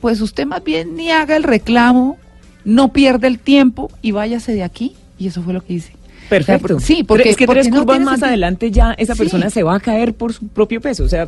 pues 0.00 0.20
usted 0.20 0.46
más 0.46 0.62
bien 0.64 0.96
ni 0.96 1.10
haga 1.10 1.36
el 1.36 1.42
reclamo, 1.42 2.16
no 2.64 2.92
pierda 2.92 3.26
el 3.28 3.38
tiempo 3.38 3.90
y 4.02 4.12
váyase 4.12 4.52
de 4.54 4.62
aquí. 4.62 4.94
Y 5.18 5.26
eso 5.28 5.42
fue 5.42 5.52
lo 5.52 5.64
que 5.64 5.74
hice. 5.74 5.92
Perfecto. 6.28 6.66
O 6.66 6.68
sea, 6.68 6.76
por- 6.76 6.82
sí, 6.82 7.04
porque 7.04 7.30
es 7.30 7.36
que 7.36 7.46
porque 7.46 7.62
tres 7.62 7.72
curvas 7.74 7.98
más 8.00 8.08
sentido. 8.10 8.26
adelante 8.28 8.70
ya 8.70 8.92
esa 8.92 9.14
Sí. 9.14 9.18
persona 9.20 9.50
se 9.50 9.62
va 9.62 9.76
a 9.76 9.80
caer 9.80 10.14
por 10.14 10.32
su 10.32 10.46
propio 10.48 10.80
peso. 10.80 11.04
O 11.04 11.08
sea, 11.08 11.26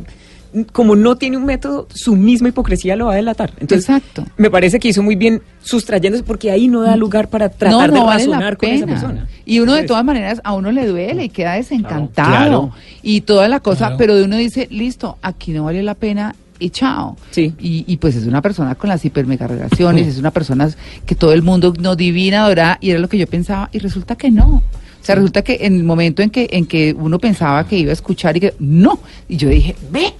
como 0.73 0.95
no 0.95 1.15
tiene 1.15 1.37
un 1.37 1.45
método, 1.45 1.87
su 1.93 2.15
misma 2.15 2.49
hipocresía 2.49 2.95
lo 2.95 3.05
va 3.07 3.13
a 3.13 3.15
delatar. 3.15 3.53
Entonces, 3.59 3.89
Exacto. 3.89 4.25
me 4.37 4.51
parece 4.51 4.79
que 4.79 4.89
hizo 4.89 5.01
muy 5.01 5.15
bien 5.15 5.41
sustrayéndose 5.63 6.23
porque 6.23 6.51
ahí 6.51 6.67
no 6.67 6.81
da 6.81 6.95
lugar 6.97 7.29
para 7.29 7.49
tratar 7.49 7.91
de 7.91 7.99
vale 7.99 8.25
razonar 8.25 8.57
con 8.57 8.69
esa 8.69 8.85
persona. 8.85 9.27
Y 9.45 9.59
uno 9.61 9.73
de 9.73 9.83
todas 9.83 10.03
maneras, 10.05 10.39
a 10.43 10.53
uno 10.53 10.71
le 10.71 10.85
duele 10.85 11.23
y 11.25 11.29
queda 11.29 11.53
desencantado. 11.53 12.29
Claro. 12.29 12.71
Y 13.01 13.21
toda 13.21 13.47
la 13.47 13.59
cosa, 13.61 13.85
Claro. 13.87 13.95
pero 13.97 14.15
de 14.15 14.23
uno 14.25 14.37
dice, 14.37 14.67
listo, 14.69 15.17
aquí 15.21 15.51
no 15.51 15.63
vale 15.63 15.81
la 15.83 15.95
pena 15.95 16.35
y 16.61 16.69
chao. 16.69 17.17
Sí. 17.31 17.53
Y, 17.59 17.83
y 17.87 17.97
pues 17.97 18.15
es 18.15 18.25
una 18.25 18.41
persona 18.41 18.75
con 18.75 18.89
las 18.89 19.03
hiper 19.03 19.25
mega 19.25 19.47
relaciones, 19.47 20.07
es 20.07 20.17
una 20.17 20.31
persona 20.31 20.69
que 21.05 21.15
todo 21.15 21.33
el 21.33 21.41
mundo 21.41 21.73
no 21.79 21.95
divina, 21.95 22.45
adora, 22.45 22.77
y 22.79 22.91
era 22.91 22.99
lo 22.99 23.09
que 23.09 23.17
yo 23.17 23.27
pensaba, 23.27 23.69
y 23.73 23.79
resulta 23.79 24.15
que 24.15 24.31
no. 24.31 24.63
O 25.01 25.03
sea, 25.03 25.15
resulta 25.15 25.41
que 25.41 25.57
en 25.61 25.75
el 25.75 25.83
momento 25.83 26.21
en 26.21 26.29
que, 26.29 26.47
en 26.51 26.67
que 26.67 26.95
uno 26.97 27.17
pensaba 27.17 27.65
que 27.67 27.77
iba 27.77 27.89
a 27.89 27.93
escuchar 27.93 28.37
y 28.37 28.39
que 28.39 28.53
no, 28.59 28.99
y 29.27 29.37
yo 29.37 29.49
dije, 29.49 29.75
ve, 29.91 30.13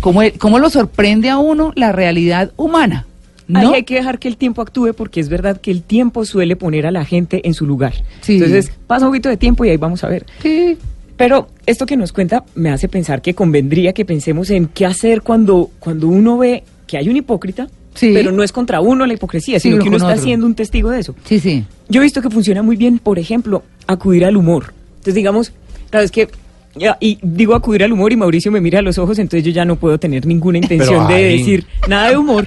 ¿cómo, 0.00 0.20
cómo 0.38 0.60
lo 0.60 0.70
sorprende 0.70 1.28
a 1.28 1.38
uno 1.38 1.72
la 1.74 1.90
realidad 1.90 2.52
humana? 2.56 3.06
Ahí 3.52 3.66
¿No? 3.66 3.72
hay 3.72 3.82
que 3.82 3.96
dejar 3.96 4.20
que 4.20 4.28
el 4.28 4.36
tiempo 4.36 4.62
actúe 4.62 4.94
porque 4.94 5.18
es 5.18 5.28
verdad 5.28 5.60
que 5.60 5.72
el 5.72 5.82
tiempo 5.82 6.24
suele 6.24 6.54
poner 6.54 6.86
a 6.86 6.92
la 6.92 7.04
gente 7.04 7.46
en 7.48 7.54
su 7.54 7.66
lugar. 7.66 7.94
Sí. 8.20 8.34
Entonces, 8.34 8.70
pasa 8.86 9.06
un 9.06 9.10
poquito 9.10 9.28
de 9.28 9.36
tiempo 9.36 9.64
y 9.64 9.70
ahí 9.70 9.76
vamos 9.76 10.04
a 10.04 10.08
ver. 10.08 10.24
Sí. 10.40 10.78
Pero 11.20 11.48
esto 11.66 11.84
que 11.86 11.96
nos 11.98 12.12
cuenta 12.12 12.44
me 12.54 12.70
hace 12.70 12.88
pensar 12.88 13.20
que 13.20 13.34
convendría 13.34 13.92
que 13.92 14.04
pensemos 14.06 14.48
en 14.50 14.66
qué 14.68 14.86
hacer 14.86 15.20
cuando, 15.22 15.70
cuando 15.78 16.08
uno 16.08 16.38
ve 16.38 16.64
que 16.86 16.96
hay 16.96 17.08
un 17.10 17.16
hipócrita, 17.16 17.68
Sí. 17.94 18.12
pero 18.14 18.32
no 18.32 18.42
es 18.42 18.52
contra 18.52 18.80
uno 18.80 19.04
la 19.04 19.12
hipocresía, 19.14 19.60
Sí, 19.60 19.68
sino 19.68 19.82
que 19.82 19.88
uno 19.88 19.96
está 19.98 20.10
otro. 20.12 20.22
siendo 20.22 20.46
un 20.46 20.54
testigo 20.54 20.88
de 20.90 21.00
eso. 21.00 21.14
Sí, 21.24 21.38
sí. 21.40 21.64
Yo 21.88 22.00
he 22.00 22.04
visto 22.04 22.22
que 22.22 22.30
funciona 22.30 22.62
muy 22.62 22.76
bien, 22.76 22.98
por 23.00 23.18
ejemplo, 23.18 23.64
acudir 23.86 24.24
al 24.24 24.36
humor. 24.36 24.72
Entonces, 24.92 25.14
digamos, 25.14 25.52
claro, 25.90 26.04
es 26.06 26.10
que, 26.12 26.28
ya, 26.76 26.96
y 27.00 27.18
digo 27.20 27.54
acudir 27.54 27.82
al 27.84 27.92
humor 27.92 28.12
y 28.12 28.16
Mauricio 28.16 28.50
me 28.52 28.60
mira 28.60 28.78
a 28.78 28.82
los 28.82 28.96
ojos, 28.96 29.18
entonces 29.18 29.44
yo 29.44 29.50
ya 29.50 29.64
no 29.64 29.76
puedo 29.76 29.98
tener 29.98 30.24
ninguna 30.24 30.58
intención 30.58 31.06
de 31.08 31.14
ay. 31.14 31.38
decir 31.38 31.66
nada 31.88 32.10
de 32.10 32.16
humor. 32.16 32.46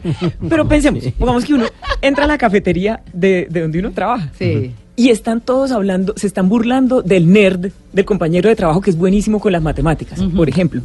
Pero 0.49 0.67
pensemos, 0.67 1.03
pongamos 1.19 1.43
que 1.45 1.53
uno 1.53 1.65
entra 2.01 2.23
a 2.23 2.27
la 2.27 2.37
cafetería 2.37 3.01
de, 3.13 3.47
de 3.51 3.61
donde 3.61 3.79
uno 3.79 3.91
trabaja. 3.91 4.31
Sí. 4.39 4.71
Y 4.95 5.09
están 5.09 5.41
todos 5.41 5.71
hablando, 5.71 6.13
se 6.17 6.27
están 6.27 6.49
burlando 6.49 7.01
del 7.01 7.31
nerd, 7.31 7.71
del 7.93 8.05
compañero 8.05 8.49
de 8.49 8.55
trabajo 8.55 8.81
que 8.81 8.91
es 8.91 8.97
buenísimo 8.97 9.39
con 9.39 9.51
las 9.51 9.61
matemáticas, 9.61 10.19
por 10.35 10.47
ejemplo. 10.49 10.81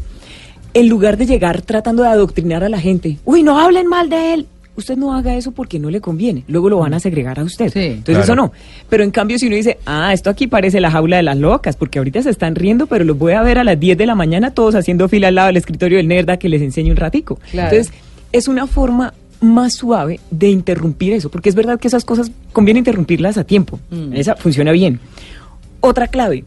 En 0.74 0.88
lugar 0.88 1.16
de 1.16 1.26
llegar 1.26 1.60
tratando 1.62 2.02
de 2.02 2.08
adoctrinar 2.08 2.64
a 2.64 2.68
la 2.68 2.80
gente, 2.80 3.18
uy, 3.24 3.42
no 3.42 3.58
hablen 3.58 3.86
mal 3.86 4.08
de 4.08 4.34
él. 4.34 4.46
Usted 4.76 4.96
no 4.96 5.12
haga 5.12 5.34
eso 5.34 5.50
porque 5.50 5.80
no 5.80 5.90
le 5.90 6.00
conviene. 6.00 6.44
Luego 6.46 6.68
lo 6.70 6.78
van 6.78 6.94
a 6.94 7.00
segregar 7.00 7.40
a 7.40 7.42
usted. 7.42 7.68
Sí. 7.72 7.80
Entonces 7.80 8.04
Claro. 8.14 8.22
eso 8.22 8.34
no. 8.36 8.52
Pero 8.88 9.02
en 9.02 9.10
cambio 9.10 9.36
si 9.38 9.48
uno 9.48 9.56
dice, 9.56 9.78
ah, 9.86 10.12
esto 10.12 10.30
aquí 10.30 10.46
parece 10.46 10.80
la 10.80 10.90
jaula 10.90 11.16
de 11.16 11.24
las 11.24 11.36
locas, 11.36 11.74
porque 11.76 11.98
ahorita 11.98 12.22
se 12.22 12.30
están 12.30 12.54
riendo, 12.54 12.86
pero 12.86 13.04
los 13.04 13.18
voy 13.18 13.32
a 13.32 13.42
ver 13.42 13.58
a 13.58 13.64
las 13.64 13.78
10 13.80 13.98
de 13.98 14.06
la 14.06 14.14
mañana 14.14 14.52
todos 14.52 14.76
haciendo 14.76 15.08
fila 15.08 15.28
al 15.28 15.34
lado 15.34 15.48
del 15.48 15.56
escritorio 15.56 15.96
del 15.98 16.06
nerd 16.06 16.30
a 16.30 16.36
que 16.36 16.48
les 16.48 16.62
enseñe 16.62 16.90
un 16.92 16.96
ratico. 16.96 17.40
Claro. 17.50 17.74
Entonces 17.74 17.92
es 18.30 18.46
una 18.46 18.68
forma 18.68 19.14
más 19.40 19.74
suave 19.74 20.20
de 20.30 20.48
interrumpir 20.48 21.12
eso, 21.12 21.30
porque 21.30 21.48
es 21.48 21.54
verdad 21.54 21.78
que 21.78 21.88
esas 21.88 22.04
cosas 22.04 22.30
conviene 22.52 22.78
interrumpirlas 22.78 23.38
a 23.38 23.44
tiempo. 23.44 23.78
Mm. 23.90 24.14
Esa 24.14 24.36
funciona 24.36 24.72
bien. 24.72 25.00
Otra 25.80 26.08
clave, 26.08 26.44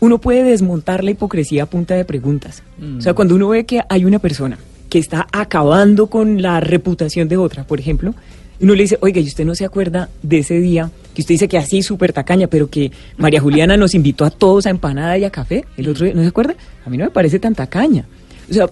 uno 0.00 0.18
puede 0.18 0.42
desmontar 0.42 1.04
la 1.04 1.12
hipocresía 1.12 1.62
a 1.62 1.66
punta 1.66 1.94
de 1.94 2.04
preguntas. 2.04 2.62
O 2.98 3.00
sea, 3.00 3.14
cuando 3.14 3.36
uno 3.36 3.48
ve 3.48 3.64
que 3.64 3.82
hay 3.88 4.04
una 4.04 4.18
persona 4.18 4.58
que 4.88 4.98
está 4.98 5.28
acabando 5.30 6.08
con 6.08 6.42
la 6.42 6.58
reputación 6.58 7.28
de 7.28 7.36
otra, 7.36 7.64
por 7.64 7.78
ejemplo, 7.78 8.12
uno 8.60 8.74
le 8.74 8.82
dice, 8.82 8.98
oiga, 9.00 9.20
¿y 9.20 9.26
usted 9.26 9.44
no 9.44 9.54
se 9.54 9.64
acuerda 9.64 10.08
de 10.22 10.38
ese 10.38 10.58
día 10.58 10.90
que 11.14 11.22
usted 11.22 11.34
dice 11.34 11.48
que 11.48 11.58
así 11.58 11.82
súper 11.82 12.12
tacaña, 12.12 12.48
pero 12.48 12.68
que 12.68 12.90
María 13.16 13.40
Juliana 13.40 13.76
nos 13.76 13.94
invitó 13.94 14.24
a 14.24 14.30
todos 14.30 14.66
a 14.66 14.70
empanada 14.70 15.16
y 15.18 15.24
a 15.24 15.30
café? 15.30 15.64
El 15.76 15.88
otro 15.88 16.04
día, 16.04 16.14
¿no 16.14 16.22
se 16.22 16.28
acuerda? 16.28 16.54
A 16.84 16.90
mí 16.90 16.96
no 16.96 17.04
me 17.04 17.10
parece 17.10 17.38
tan 17.38 17.54
tacaña. 17.54 18.04
O 18.50 18.54
sea, 18.54 18.68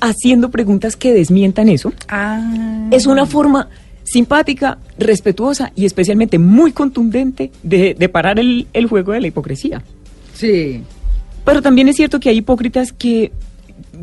haciendo 0.00 0.50
preguntas 0.50 0.96
que 0.96 1.12
desmientan 1.12 1.68
eso, 1.68 1.92
Ah. 2.08 2.88
es 2.90 3.06
una 3.06 3.26
forma 3.26 3.68
simpática, 4.04 4.78
respetuosa 4.98 5.72
y 5.76 5.84
especialmente 5.84 6.38
muy 6.38 6.72
contundente 6.72 7.50
de, 7.62 7.94
de 7.98 8.08
parar 8.08 8.38
el, 8.38 8.66
el 8.72 8.86
juego 8.86 9.12
de 9.12 9.20
la 9.20 9.26
hipocresía. 9.26 9.82
Sí. 10.34 10.82
Pero 11.44 11.60
también 11.62 11.88
es 11.88 11.96
cierto 11.96 12.18
que 12.20 12.28
hay 12.30 12.38
hipócritas 12.38 12.92
que, 12.92 13.32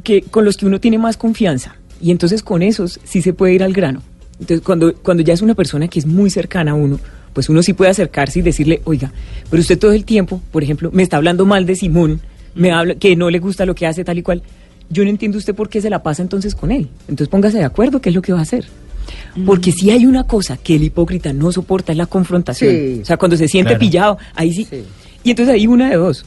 que 0.04 0.22
con 0.22 0.46
los 0.46 0.58
que 0.58 0.66
uno 0.66 0.80
tiene 0.80 0.98
más 0.98 1.18
confianza 1.18 1.76
y 2.02 2.12
entonces 2.12 2.44
con 2.44 2.62
esos 2.62 3.00
sí 3.04 3.22
se 3.22 3.34
puede 3.34 3.54
ir 3.54 3.64
al 3.64 3.74
grano. 3.74 4.02
Entonces 4.40 4.62
cuando, 4.62 4.94
cuando 4.96 5.24
ya 5.24 5.34
es 5.34 5.42
una 5.42 5.56
persona 5.56 5.88
que 5.88 5.98
es 6.00 6.06
muy 6.06 6.30
cercana 6.30 6.72
a 6.72 6.76
uno, 6.76 7.00
pues 7.34 7.50
uno 7.50 7.64
sí 7.64 7.74
puede 7.74 7.92
acercarse 7.92 8.40
y 8.40 8.42
decirle, 8.42 8.82
oiga, 8.86 9.12
pero 9.50 9.62
usted 9.62 9.80
todo 9.80 9.92
el 9.94 10.06
tiempo, 10.06 10.42
por 10.52 10.62
ejemplo, 10.64 10.90
me 10.94 11.04
está 11.04 11.18
hablando 11.18 11.46
mal 11.46 11.66
de 11.66 11.76
Simón, 11.76 12.22
me 12.54 12.72
habla 12.72 12.96
que 12.96 13.16
no 13.16 13.30
le 13.30 13.40
gusta 13.40 13.66
lo 13.66 13.76
que 13.76 13.88
hace 13.88 14.04
tal 14.04 14.18
y 14.18 14.22
cual. 14.24 14.44
Yo 14.90 15.04
no 15.04 15.10
entiendo 15.10 15.38
usted 15.38 15.56
por 15.56 15.70
qué 15.70 15.82
se 15.82 15.90
la 15.90 16.04
pasa 16.04 16.22
entonces 16.22 16.56
con 16.56 16.72
él. 16.72 16.90
Entonces 17.08 17.28
póngase 17.28 17.58
de 17.58 17.64
acuerdo 17.66 18.02
qué 18.02 18.10
es 18.10 18.16
lo 18.16 18.22
que 18.22 18.34
va 18.34 18.40
a 18.40 18.44
hacer. 18.44 18.66
Porque 19.46 19.72
si 19.72 19.92
hay 19.92 20.06
una 20.06 20.26
cosa 20.26 20.58
que 20.58 20.76
el 20.76 20.84
hipócrita 20.84 21.32
no 21.34 21.52
soporta 21.52 21.92
es 21.92 21.98
la 21.98 22.06
confrontación. 22.08 22.72
Sí. 22.72 23.00
O 23.02 23.06
sea, 23.06 23.18
cuando 23.18 23.38
se 23.38 23.48
siente 23.48 23.70
Claro. 23.70 23.80
pillado, 23.80 24.18
ahí 24.36 24.54
sí. 24.54 24.66
Sí. 24.70 24.84
Y 25.24 25.30
entonces 25.32 25.54
hay 25.54 25.68
una 25.68 25.90
de 25.90 25.96
dos. 25.98 26.26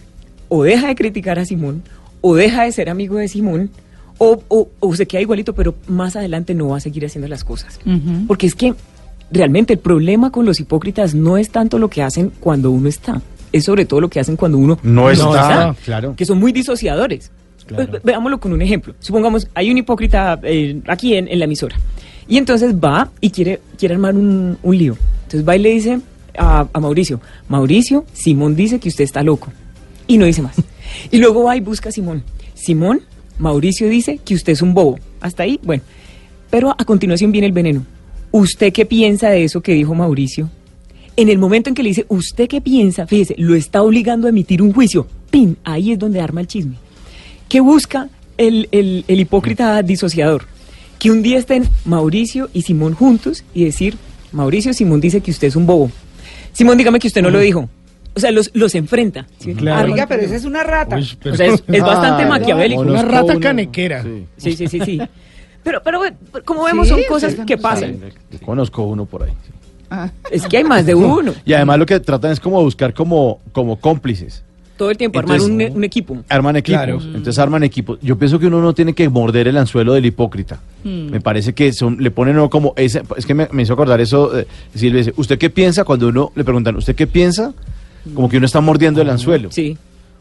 O 0.49 0.63
deja 0.65 0.89
de 0.89 0.95
criticar 0.95 1.39
a 1.39 1.45
Simón, 1.45 1.83
o 2.21 2.35
deja 2.37 2.65
de 2.65 2.73
ser 2.73 2.89
amigo 2.89 3.17
de 3.17 3.29
Simón, 3.29 3.71
o, 4.19 4.43
o- 4.49 4.69
o 4.81 4.97
se 4.97 5.07
queda 5.07 5.21
igualito, 5.21 5.55
pero 5.55 5.75
más 5.87 6.17
adelante 6.17 6.55
no 6.55 6.69
va 6.69 6.77
a 6.79 6.81
seguir 6.81 7.05
haciendo 7.07 7.29
las 7.29 7.45
cosas. 7.45 7.79
Porque 8.27 8.47
es 8.47 8.55
que 8.55 8.75
realmente 9.31 9.75
el 9.75 9.79
problema 9.79 10.31
con 10.31 10.45
los 10.47 10.59
hipócritas 10.61 11.15
no 11.15 11.37
es 11.37 11.51
tanto 11.51 11.79
lo 11.79 11.89
que 11.89 12.03
hacen 12.03 12.33
cuando 12.41 12.71
uno 12.71 12.89
está, 12.89 13.21
es 13.53 13.65
sobre 13.65 13.85
todo 13.87 14.01
lo 14.01 14.09
que 14.09 14.21
hacen 14.21 14.37
cuando 14.37 14.59
uno 14.59 14.79
No 14.83 15.11
está, 15.11 15.31
está, 15.31 15.77
claro. 15.85 16.15
que 16.17 16.25
son 16.25 16.39
muy 16.39 16.53
disociadores. 16.53 17.31
Claro. 17.69 17.93
Ve- 17.93 18.01
veámoslo 18.05 18.41
con 18.41 18.53
un 18.53 18.63
ejemplo. 18.63 18.95
Supongamos, 19.01 19.49
hay 19.55 19.71
un 19.71 19.79
hipócrita 19.79 20.39
eh, 20.43 20.81
aquí 20.89 21.15
en, 21.15 21.29
en 21.29 21.39
la 21.39 21.45
emisora. 21.45 21.77
Y 22.27 22.37
entonces 22.37 22.75
va 22.75 23.11
y 23.21 23.31
quiere, 23.31 23.61
quiere 23.79 23.95
armar 23.95 24.15
un, 24.17 24.59
un 24.63 24.77
lío. 24.79 24.97
Entonces 25.25 25.49
va 25.49 25.57
y 25.57 25.61
le 25.61 25.71
dice 25.71 26.01
a, 26.37 26.67
a 26.73 26.81
Mauricio, 26.81 27.21
Mauricio, 27.49 28.05
Simón 28.13 28.55
dice 28.57 28.79
que 28.81 28.89
usted 28.89 29.05
está 29.05 29.23
loco. 29.23 29.49
Y 30.07 30.19
no 30.19 30.27
dice 30.27 30.43
más. 30.43 30.57
Y 31.11 31.19
luego 31.19 31.43
va 31.45 31.55
y 31.57 31.61
busca 31.61 31.91
a 31.91 31.93
Simón. 31.93 32.23
Simón, 32.55 33.03
Mauricio 33.39 33.89
dice 33.91 34.19
que 34.25 34.35
usted 34.35 34.55
es 34.55 34.63
un 34.63 34.73
bobo. 34.73 34.99
Hasta 35.21 35.43
ahí, 35.43 35.61
bueno. 35.63 35.83
Pero 36.51 36.75
a 36.79 36.85
continuación 36.87 37.31
viene 37.31 37.47
el 37.47 37.53
veneno. 37.53 37.85
¿Usted 38.31 38.73
qué 38.73 38.87
piensa 38.87 39.29
de 39.29 39.45
eso 39.45 39.61
que 39.61 39.75
dijo 39.75 39.95
Mauricio? 39.95 40.49
En 41.17 41.29
el 41.29 41.37
momento 41.39 41.69
en 41.69 41.75
que 41.75 41.83
le 41.83 41.91
dice, 41.91 42.07
¿usted 42.09 42.49
qué 42.49 42.61
piensa? 42.63 43.07
Fíjese, 43.07 43.35
lo 43.39 43.55
está 43.55 43.83
obligando 43.83 44.27
a 44.27 44.31
emitir 44.31 44.63
un 44.63 44.73
juicio. 44.73 45.07
¡Pin! 45.31 45.57
Ahí 45.65 45.93
es 45.93 45.99
donde 45.99 46.21
arma 46.23 46.41
el 46.41 46.47
chisme. 46.47 46.77
¿Qué 47.49 47.61
busca 47.61 48.09
el, 48.37 48.69
el- 48.73 49.05
el 49.09 49.21
hipócrita 49.21 49.83
disociador? 49.83 50.45
Que 50.99 51.11
un 51.11 51.23
día 51.23 51.39
estén 51.39 51.69
Mauricio 51.85 52.51
y 52.53 52.63
Simón 52.63 52.95
juntos 52.95 53.45
y 53.55 53.65
decir, 53.65 53.97
Mauricio, 54.33 54.73
Simón 54.75 55.01
dice 55.01 55.21
que 55.21 55.31
usted 55.31 55.49
es 55.49 55.57
un 55.57 55.67
bobo. 55.67 55.91
Simón, 56.53 56.77
dígame 56.77 56.99
que 56.99 57.07
usted 57.07 57.23
no 57.23 57.31
lo 57.31 57.39
dijo. 57.39 57.69
O 58.15 58.21
sea, 58.21 58.33
los, 58.33 58.51
los 58.55 58.75
enfrenta. 58.75 59.27
¿sí? 59.39 59.55
Claro. 59.55 59.95
Pero 60.09 60.23
esa 60.23 60.35
es 60.35 60.45
una 60.45 60.65
rata. 60.65 60.97
Uy, 60.97 61.09
pero- 61.23 61.35
O 61.35 61.37
sea, 61.39 61.47
es, 61.47 61.63
es 61.69 61.83
bastante 61.83 62.25
Ah, 62.25 62.29
maquiavélico. 62.29 62.81
Una 62.83 63.03
rata 63.03 63.39
canequera. 63.39 64.03
Sí. 64.03 64.27
Sí, 64.37 64.53
sí, 64.57 64.67
sí, 64.69 64.81
sí. 64.85 65.01
Pero, 65.65 65.83
pero 65.83 65.99
bueno, 65.99 66.17
como 66.47 66.65
vemos, 66.65 66.87
Sí, 66.89 66.95
son 66.95 67.03
cosas 67.09 67.35
que 67.47 67.59
pasan. 67.59 67.99
Yo 68.31 68.39
conozco 68.41 68.85
uno 68.85 69.05
por 69.05 69.25
ahí. 69.25 69.33
Ah. 69.91 70.09
Es 70.31 70.47
que 70.47 70.57
hay 70.59 70.65
más 70.65 70.87
de 70.87 70.95
uno. 70.95 71.35
Y 71.45 71.53
además 71.53 71.79
lo 71.79 71.85
que 71.85 72.01
tratan 72.01 72.31
es 72.33 72.41
como 72.41 72.63
buscar 72.63 72.95
como, 72.95 73.41
como 73.53 73.79
cómplices. 73.79 74.45
Todo 74.79 74.91
el 74.91 74.97
tiempo, 74.97 75.19
armar 75.19 75.41
un, 75.43 75.51
Entonces- 75.61 75.77
un 75.77 75.85
equipo. 75.85 76.17
Arman 76.31 76.57
equipos. 76.57 76.79
Claro. 76.83 76.99
Entonces 77.03 77.39
arman 77.39 77.65
equipos. 77.65 77.99
Yo 78.01 78.17
pienso 78.17 78.39
que 78.39 78.47
uno 78.47 78.63
no 78.63 78.73
tiene 78.73 78.95
que 78.95 79.09
morder 79.11 79.49
el 79.49 79.57
anzuelo 79.59 79.93
del 79.93 80.07
hipócrita. 80.07 80.61
Me 80.85 81.21
parece 81.21 81.53
que 81.53 81.73
son, 81.75 81.97
le 82.01 82.11
ponen 82.11 82.37
uno 82.37 82.49
como 82.49 82.73
ese, 82.77 83.03
es 83.17 83.27
que 83.27 83.35
me, 83.35 83.49
me 83.53 83.63
hizo 83.65 83.75
acordar 83.75 84.01
eso, 84.01 84.39
eh, 84.39 84.47
Silvia 84.75 84.99
dice, 85.01 85.13
¿usted 85.17 85.37
qué 85.37 85.51
piensa 85.51 85.85
cuando 85.85 86.09
uno 86.09 86.33
le 86.35 86.45
preguntan, 86.45 86.77
¿usted 86.77 86.95
qué 86.95 87.07
piensa? 87.07 87.53
Como 88.15 88.29
que 88.31 88.39
uno 88.39 88.47
está 88.47 88.61
mordiendo 88.63 89.03
el 89.03 89.11
anzuelo. 89.11 89.51
Sí. 89.53 89.77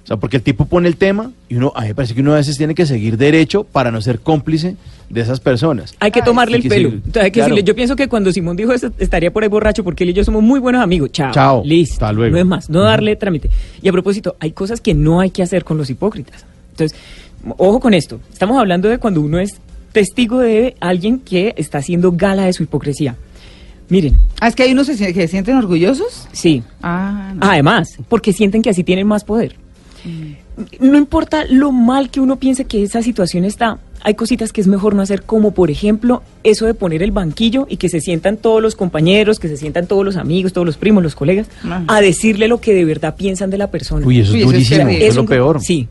O 0.08 0.12
sea, 0.12 0.15
porque 0.17 0.38
el 0.38 0.43
tipo 0.43 0.63
pone 0.63 0.88
el 0.88 0.96
tema 0.96 1.32
y 1.50 1.56
uno, 1.56 1.74
a 1.76 1.82
mí 1.82 1.89
me 1.89 1.96
parece 1.96 2.13
que 2.15 2.22
uno 2.22 2.32
a 2.32 2.38
veces 2.38 2.56
tiene 2.58 2.74
que 2.74 2.86
seguir 2.86 3.17
derecho 3.17 3.65
para 3.65 3.91
no 3.91 4.00
ser 4.02 4.22
cómplice 4.22 4.78
de 5.10 5.20
esas 5.20 5.41
personas. 5.41 5.96
Hay 6.00 6.12
que 6.12 6.22
tomarle 6.22 6.56
hay 6.56 6.60
el 6.60 6.63
que 6.63 6.70
pelo. 6.70 6.84
decirle, 6.89 6.98
Entonces 7.08 7.24
hay 7.24 7.32
que 7.32 7.39
claro. 7.39 7.56
decirle, 7.56 7.67
yo 7.67 7.76
pienso 7.76 7.96
que 7.98 8.08
cuando 8.08 8.32
Simón 8.32 8.56
dijo 8.56 8.72
eso, 8.72 8.89
estaría 9.00 9.32
por 9.34 9.43
ahí 9.43 9.50
borracho 9.50 9.84
porque 9.84 10.06
él 10.06 10.12
y 10.12 10.13
yo 10.13 10.24
somos 10.24 10.41
muy 10.41 10.62
buenos 10.62 10.82
amigos. 10.82 11.12
Chao. 11.12 11.34
Chao. 11.34 11.62
Listo. 11.65 11.96
Hasta 11.96 12.13
luego. 12.13 12.32
No 12.32 12.39
es 12.39 12.46
más, 12.46 12.70
no 12.70 12.84
darle 12.84 13.17
trámite. 13.17 13.50
Y 13.82 13.89
a 13.89 13.91
propósito, 13.91 14.38
hay 14.39 14.52
cosas 14.54 14.80
que 14.80 14.93
no 14.93 15.20
hay 15.20 15.30
que 15.30 15.43
hacer 15.43 15.65
con 15.65 15.78
los 15.78 15.89
hipócritas. 15.89 16.46
Entonces, 16.72 16.98
ojo 17.58 17.82
con 17.82 17.93
esto. 17.93 18.22
Estamos 18.32 18.58
hablando 18.58 18.88
de 18.88 19.00
cuando 19.00 19.20
uno 19.20 19.39
es 19.39 19.58
testigo 19.91 20.39
de 20.39 20.78
alguien 20.80 21.20
que 21.20 21.54
está 21.58 21.80
haciendo 21.80 22.13
gala 22.13 22.43
de 22.46 22.54
su 22.54 22.63
hipocresía. 22.63 23.17
Miren, 23.89 24.17
Ah, 24.39 24.48
es 24.48 24.56
que 24.56 24.63
hay 24.63 24.72
unos 24.72 24.88
que 24.88 24.96
se, 24.96 25.13
que 25.13 25.22
se 25.22 25.28
sienten 25.28 25.58
orgullosos. 25.58 26.28
sí. 26.32 26.63
Ah, 26.82 27.34
no. 27.36 27.41
Además, 27.50 27.98
porque 28.08 28.32
sienten 28.32 28.62
que 28.62 28.70
así 28.70 28.86
tienen 28.86 29.06
más 29.06 29.24
poder. 29.26 29.56
No 30.80 30.98
importa 30.98 31.46
lo 31.50 31.72
mal 31.72 32.10
que 32.10 32.20
uno 32.20 32.38
piense 32.38 32.65
que 32.65 32.82
esa 32.84 33.02
situación 33.04 33.46
está, 33.46 33.78
hay 34.02 34.13
cositas 34.15 34.52
que 34.54 34.62
es 34.62 34.67
mejor 34.67 34.96
no 34.96 35.02
hacer, 35.02 35.22
como 35.24 35.52
por 35.52 35.70
ejemplo 35.70 36.24
eso 36.43 36.65
de 36.65 36.74
poner 36.74 37.04
el 37.04 37.12
banquillo 37.12 37.67
y 37.70 37.78
que 37.78 37.89
se 37.89 38.00
sientan 38.02 38.38
todos 38.38 38.62
los 38.62 38.76
compañeros, 38.76 39.39
que 39.39 39.48
se 39.50 39.58
sientan 39.58 39.86
todos 39.88 40.04
los 40.06 40.15
amigos, 40.15 40.54
todos 40.54 40.65
los 40.65 40.78
primos, 40.78 41.04
los 41.04 41.15
colegas, 41.15 41.48
Ajá. 41.63 41.84
a 41.88 42.02
decirle 42.02 42.48
lo 42.48 42.60
que 42.60 42.74
de 42.74 42.86
verdad 42.86 43.15
piensan 43.15 43.50
de 43.50 43.58
la 43.58 43.70
persona. 43.70 44.06
Uy, 44.06 44.20
eso 44.20 44.34
Uy, 44.34 44.39
es 44.39 44.43
eso 44.46 44.50
es 44.50 44.54
durísimo, 44.54 44.89
eso 44.89 45.06
es 45.08 45.15
lo 45.15 45.22
un- 45.22 45.28
peor. 45.28 45.62
Sí. 45.62 45.88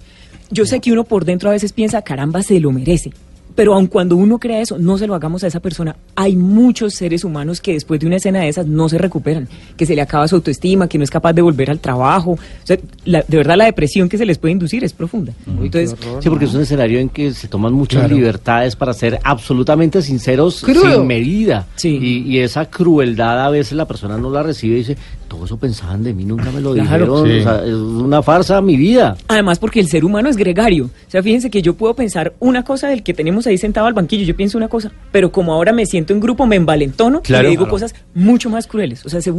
Yo 0.50 0.64
sé 0.64 0.80
que 0.80 0.92
uno 0.92 1.04
por 1.04 1.24
dentro 1.24 1.48
a 1.50 1.52
veces 1.52 1.72
piensa, 1.72 2.02
caramba, 2.02 2.42
se 2.42 2.58
lo 2.60 2.70
merece. 2.72 3.10
Pero 3.56 3.74
aun 3.74 3.86
cuando 3.86 4.14
uno 4.16 4.38
crea 4.38 4.60
eso, 4.60 4.78
no 4.78 4.98
se 4.98 5.06
lo 5.06 5.14
hagamos 5.14 5.42
a 5.42 5.46
esa 5.48 5.58
persona. 5.60 5.96
Hay 6.14 6.36
muchos 6.36 6.94
seres 6.94 7.24
humanos 7.24 7.60
que 7.60 7.72
después 7.72 7.98
de 7.98 8.06
una 8.06 8.16
escena 8.16 8.40
de 8.40 8.48
esas 8.48 8.66
no 8.66 8.88
se 8.88 8.98
recuperan, 8.98 9.48
que 9.76 9.86
se 9.86 9.94
le 9.96 10.02
acaba 10.02 10.28
su 10.28 10.36
autoestima, 10.36 10.86
que 10.88 10.98
no 10.98 11.04
es 11.04 11.10
capaz 11.10 11.32
de 11.32 11.42
volver 11.42 11.70
al 11.70 11.80
trabajo. 11.80 12.32
O 12.32 12.38
sea, 12.62 12.76
la- 13.06 13.24
de 13.26 13.36
verdad 13.36 13.56
la 13.56 13.64
depresión 13.64 14.08
que 14.08 14.18
se 14.18 14.26
les 14.26 14.36
puede 14.38 14.52
inducir 14.52 14.84
es 14.84 14.92
profunda. 14.92 15.32
Entonces, 15.46 15.96
Sí, 16.20 16.28
porque 16.28 16.44
es 16.44 16.54
un 16.54 16.60
escenario 16.60 16.98
en 17.00 17.08
que 17.08 17.32
se 17.32 17.48
toman 17.48 17.72
muchas 17.72 18.00
Claro. 18.02 18.14
libertades 18.16 18.76
para 18.76 18.92
ser 18.92 19.18
absolutamente 19.24 20.02
sinceros 20.02 20.60
Crudo. 20.62 20.92
sin 20.94 21.06
medida. 21.06 21.66
Sí. 21.76 21.98
Y, 22.00 22.30
y 22.36 22.38
esa 22.40 22.66
crueldad 22.66 23.44
a 23.46 23.50
veces 23.50 23.72
la 23.72 23.86
persona 23.86 24.18
no 24.18 24.30
la 24.30 24.42
recibe 24.42 24.74
y 24.74 24.78
dice, 24.78 24.96
todo 25.28 25.44
eso 25.44 25.56
pensaban 25.56 26.02
de 26.02 26.12
mí, 26.14 26.24
nunca 26.24 26.50
me 26.50 26.60
lo 26.60 26.72
Claro. 26.74 27.22
dijeron. 27.22 27.26
Sí. 27.26 27.38
O 27.40 27.42
sea, 27.42 27.64
es 27.64 27.72
una 27.74 28.22
farsa 28.22 28.60
mi 28.60 28.76
vida. 28.76 29.16
Además, 29.28 29.58
porque 29.58 29.80
el 29.80 29.88
ser 29.88 30.04
humano 30.04 30.28
es 30.28 30.36
gregario. 30.36 30.86
O 30.86 31.10
sea, 31.10 31.22
fíjense 31.22 31.50
que 31.50 31.62
yo 31.62 31.74
puedo 31.74 31.94
pensar 31.94 32.34
una 32.40 32.64
cosa 32.64 32.88
del 32.88 33.02
que 33.02 33.12
tenemos 33.14 33.46
ahí 33.46 33.58
sentado 33.58 33.86
al 33.86 33.94
banquillo, 33.94 34.24
yo 34.24 34.36
pienso 34.36 34.56
una 34.58 34.68
cosa, 34.68 34.92
pero 35.12 35.32
como 35.32 35.52
ahora 35.52 35.72
me 35.72 35.86
siento 35.86 36.12
en 36.12 36.20
grupo, 36.20 36.46
me 36.46 36.56
envalentono 36.56 37.22
Claro. 37.22 37.42
y 37.42 37.46
le 37.46 37.50
digo 37.50 37.64
Claro. 37.64 37.70
cosas 37.72 37.94
mucho 38.14 38.50
más 38.50 38.66
crueles. 38.66 39.04
O 39.04 39.08
sea, 39.08 39.20
se, 39.20 39.32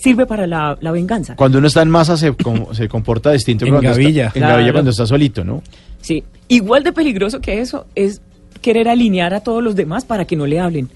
sirve 0.00 0.26
para 0.26 0.46
la, 0.46 0.76
la 0.80 0.90
venganza. 0.92 1.36
Cuando 1.36 1.58
uno 1.58 1.66
está 1.68 1.82
en 1.82 1.90
masa 1.90 2.16
se, 2.16 2.32
com- 2.34 2.66
se 2.72 2.88
comporta 2.88 3.32
distinto 3.32 3.64
que 3.64 3.70
En 3.70 3.80
gavilla. 3.80 4.26
está, 4.28 4.38
en 4.38 4.46
gavilla 4.46 4.72
cuando 4.72 4.90
está 4.90 5.06
solito, 5.06 5.44
¿no? 5.44 5.62
Sí, 6.00 6.24
igual 6.48 6.82
de 6.82 6.92
peligroso 6.92 7.40
que 7.40 7.60
eso 7.60 7.86
es 7.94 8.20
querer 8.60 8.88
alinear 8.88 9.34
a 9.34 9.40
todos 9.40 9.62
los 9.62 9.74
demás 9.74 10.04
para 10.04 10.24
que 10.24 10.36
no 10.36 10.46
le 10.46 10.60
hablen. 10.60 10.88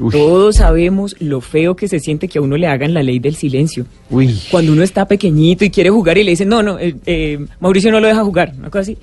Uy. 0.00 0.12
Todos 0.12 0.56
sabemos 0.56 1.16
lo 1.20 1.40
feo 1.40 1.74
que 1.76 1.88
se 1.88 1.98
siente 2.00 2.28
que 2.28 2.38
a 2.38 2.42
uno 2.42 2.56
le 2.56 2.66
hagan 2.66 2.94
la 2.94 3.02
ley 3.02 3.18
del 3.18 3.34
silencio. 3.34 3.84
Uy. 4.10 4.38
Cuando 4.50 4.72
uno 4.72 4.82
está 4.82 5.06
pequeñito 5.06 5.64
y 5.64 5.70
quiere 5.70 5.90
jugar 5.90 6.18
y 6.18 6.24
le 6.24 6.30
dicen, 6.30 6.48
no, 6.48 6.62
no, 6.62 6.78
eh, 6.78 6.94
eh, 7.06 7.44
Mauricio 7.60 7.90
no 7.90 8.00
lo 8.00 8.06
deja 8.06 8.22
jugar, 8.24 8.52
una 8.58 8.70
cosa 8.70 8.80
así. 8.82 8.98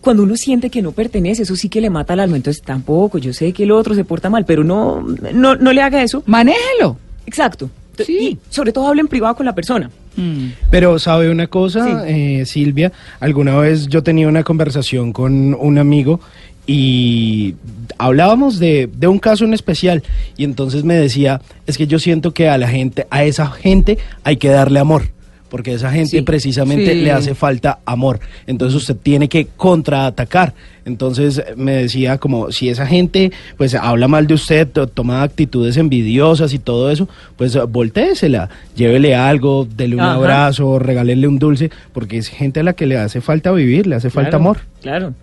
Cuando 0.00 0.22
uno 0.22 0.36
siente 0.36 0.70
que 0.70 0.82
no 0.82 0.92
pertenece, 0.92 1.42
eso 1.42 1.56
sí 1.56 1.68
que 1.68 1.80
le 1.80 1.90
mata 1.90 2.12
al 2.12 2.20
alma. 2.20 2.36
Entonces 2.36 2.62
tampoco, 2.62 3.18
yo 3.18 3.32
sé 3.32 3.52
que 3.52 3.64
el 3.64 3.72
otro 3.72 3.94
se 3.94 4.04
porta 4.04 4.30
mal, 4.30 4.44
pero 4.44 4.62
no, 4.62 5.00
no, 5.32 5.56
no 5.56 5.72
le 5.72 5.80
haga 5.82 6.02
eso. 6.02 6.22
Manéjelo. 6.26 6.96
Exacto. 7.26 7.68
Sí. 8.04 8.18
Y 8.32 8.38
sobre 8.50 8.72
todo 8.72 8.86
hable 8.88 9.00
en 9.00 9.08
privado 9.08 9.34
con 9.36 9.46
la 9.46 9.54
persona. 9.54 9.90
Mm. 10.16 10.48
Pero 10.70 10.98
sabe 10.98 11.30
una 11.30 11.46
cosa, 11.48 12.04
Sí. 12.06 12.12
eh, 12.12 12.46
Silvia, 12.46 12.92
alguna 13.20 13.56
vez 13.58 13.86
yo 13.88 14.02
tenía 14.02 14.28
una 14.28 14.44
conversación 14.44 15.12
con 15.12 15.54
un 15.54 15.78
amigo 15.78 16.20
y 16.66 17.54
hablábamos 17.98 18.58
de, 18.58 18.88
de 18.92 19.06
un 19.06 19.18
caso 19.18 19.44
en 19.44 19.54
especial 19.54 20.02
y 20.36 20.44
entonces 20.44 20.84
me 20.84 20.94
decía, 20.94 21.40
es 21.66 21.78
que 21.78 21.86
yo 21.86 21.98
siento 21.98 22.32
que 22.34 22.48
a 22.48 22.58
la 22.58 22.68
gente, 22.68 23.06
a 23.10 23.24
esa 23.24 23.46
gente 23.46 23.98
hay 24.24 24.36
que 24.36 24.48
darle 24.48 24.78
amor. 24.80 25.02
Porque 25.48 25.70
a 25.70 25.74
esa 25.74 25.92
gente 25.92 26.16
Sí. 26.18 26.22
precisamente 26.22 26.92
Sí. 26.92 27.02
le 27.02 27.12
hace 27.12 27.36
falta 27.36 27.78
amor. 27.86 28.18
Entonces 28.48 28.74
usted 28.82 28.96
tiene 29.00 29.28
que 29.28 29.46
contraatacar. 29.56 30.54
Entonces 30.84 31.40
me 31.56 31.70
decía 31.72 32.18
como 32.18 32.50
si 32.50 32.68
esa 32.68 32.84
gente 32.84 33.30
pues 33.56 33.76
habla 33.76 34.08
mal 34.08 34.26
de 34.26 34.34
usted, 34.34 34.66
to- 34.66 34.88
toma 34.88 35.22
actitudes 35.22 35.76
envidiosas 35.76 36.52
y 36.52 36.58
todo 36.58 36.90
eso, 36.90 37.08
pues 37.36 37.56
voltéesela, 37.68 38.50
llévele 38.74 39.14
algo, 39.14 39.68
dele 39.76 39.94
un 39.94 40.00
Ajá. 40.02 40.14
abrazo, 40.14 40.80
regálele 40.80 41.28
un 41.28 41.38
dulce, 41.38 41.70
porque 41.92 42.18
es 42.18 42.26
gente 42.28 42.58
a 42.60 42.62
la 42.64 42.72
que 42.72 42.86
le 42.86 42.98
hace 42.98 43.20
falta 43.20 43.52
vivir, 43.52 43.86
le 43.86 43.94
hace 43.94 44.10
falta 44.10 44.36
amor. 44.38 44.58
Claro. 44.82 45.14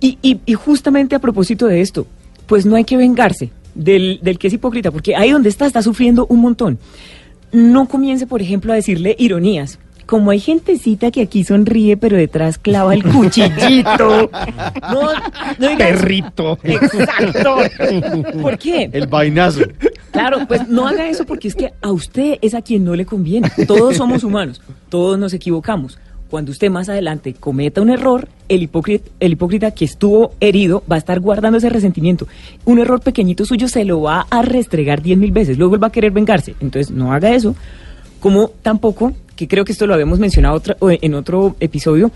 Y, 0.00 0.18
y, 0.22 0.40
y 0.44 0.54
justamente 0.54 1.14
a 1.14 1.18
propósito 1.18 1.66
de 1.66 1.80
esto, 1.80 2.06
pues 2.46 2.66
no 2.66 2.76
hay 2.76 2.84
que 2.84 2.96
vengarse 2.96 3.50
del, 3.74 4.20
del 4.22 4.38
que 4.38 4.48
es 4.48 4.52
hipócrita, 4.52 4.90
porque 4.90 5.16
ahí 5.16 5.30
donde 5.30 5.48
está, 5.48 5.66
está 5.66 5.82
sufriendo 5.82 6.26
un 6.28 6.40
montón. 6.40 6.78
No 7.52 7.86
comience, 7.86 8.26
por 8.26 8.42
ejemplo, 8.42 8.72
a 8.72 8.76
decirle 8.76 9.14
ironías. 9.18 9.78
Como 10.06 10.30
hay 10.30 10.38
gentecita 10.38 11.10
que 11.10 11.22
aquí 11.22 11.44
sonríe, 11.44 11.96
pero 11.96 12.16
detrás 12.16 12.58
clava 12.58 12.94
el 12.94 13.02
cuchillito. 13.02 14.30
No, 14.92 15.12
no. 15.58 15.78
Perrito. 15.78 16.58
Exacto. 16.62 17.56
¿Por 18.42 18.58
qué? 18.58 18.90
El 18.92 19.06
vainazo. 19.06 19.62
Claro, 20.12 20.46
pues 20.46 20.68
no 20.68 20.86
haga 20.86 21.08
eso 21.08 21.24
porque 21.24 21.48
es 21.48 21.54
que 21.54 21.72
a 21.80 21.90
usted 21.90 22.38
es 22.42 22.54
a 22.54 22.60
quien 22.60 22.84
no 22.84 22.94
le 22.94 23.06
conviene. 23.06 23.50
Todos 23.66 23.96
somos 23.96 24.22
humanos, 24.24 24.60
todos 24.90 25.18
nos 25.18 25.32
equivocamos. 25.32 25.98
Cuando 26.34 26.50
usted 26.50 26.68
más 26.68 26.88
adelante 26.88 27.32
cometa 27.32 27.80
un 27.80 27.90
error, 27.90 28.26
el 28.48 28.64
hipócrita, 28.64 29.08
el 29.20 29.34
hipócrita 29.34 29.70
que 29.70 29.84
estuvo 29.84 30.32
herido 30.40 30.82
va 30.90 30.96
a 30.96 30.98
estar 30.98 31.20
guardando 31.20 31.58
ese 31.58 31.68
resentimiento. 31.68 32.26
Un 32.64 32.80
error 32.80 33.00
pequeñito 33.00 33.44
suyo 33.44 33.68
se 33.68 33.84
lo 33.84 34.00
va 34.02 34.26
a 34.28 34.42
restregar 34.42 35.00
diez 35.00 35.16
mil 35.16 35.30
veces, 35.30 35.56
luego 35.58 35.76
él 35.76 35.82
va 35.84 35.86
a 35.86 35.92
querer 35.92 36.10
vengarse. 36.10 36.56
Entonces 36.60 36.90
no 36.90 37.12
haga 37.12 37.32
eso. 37.32 37.54
Como 38.18 38.48
tampoco, 38.62 39.12
que 39.36 39.46
creo 39.46 39.64
que 39.64 39.70
esto 39.70 39.86
lo 39.86 39.94
habíamos 39.94 40.18
mencionado 40.18 40.56
otra- 40.56 40.76
en 40.80 41.14
otro 41.14 41.54
episodio, 41.60 42.10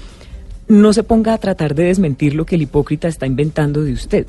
no 0.66 0.92
se 0.92 1.04
ponga 1.04 1.35
a 1.35 1.38
tratar 1.38 1.76
de 1.76 1.85
desmentir 1.85 2.35
lo 2.35 2.44
que 2.44 2.57
el 2.57 2.62
hipócrita 2.62 3.07
está 3.07 3.24
inventando 3.24 3.85
de 3.85 3.92
usted. 3.92 4.26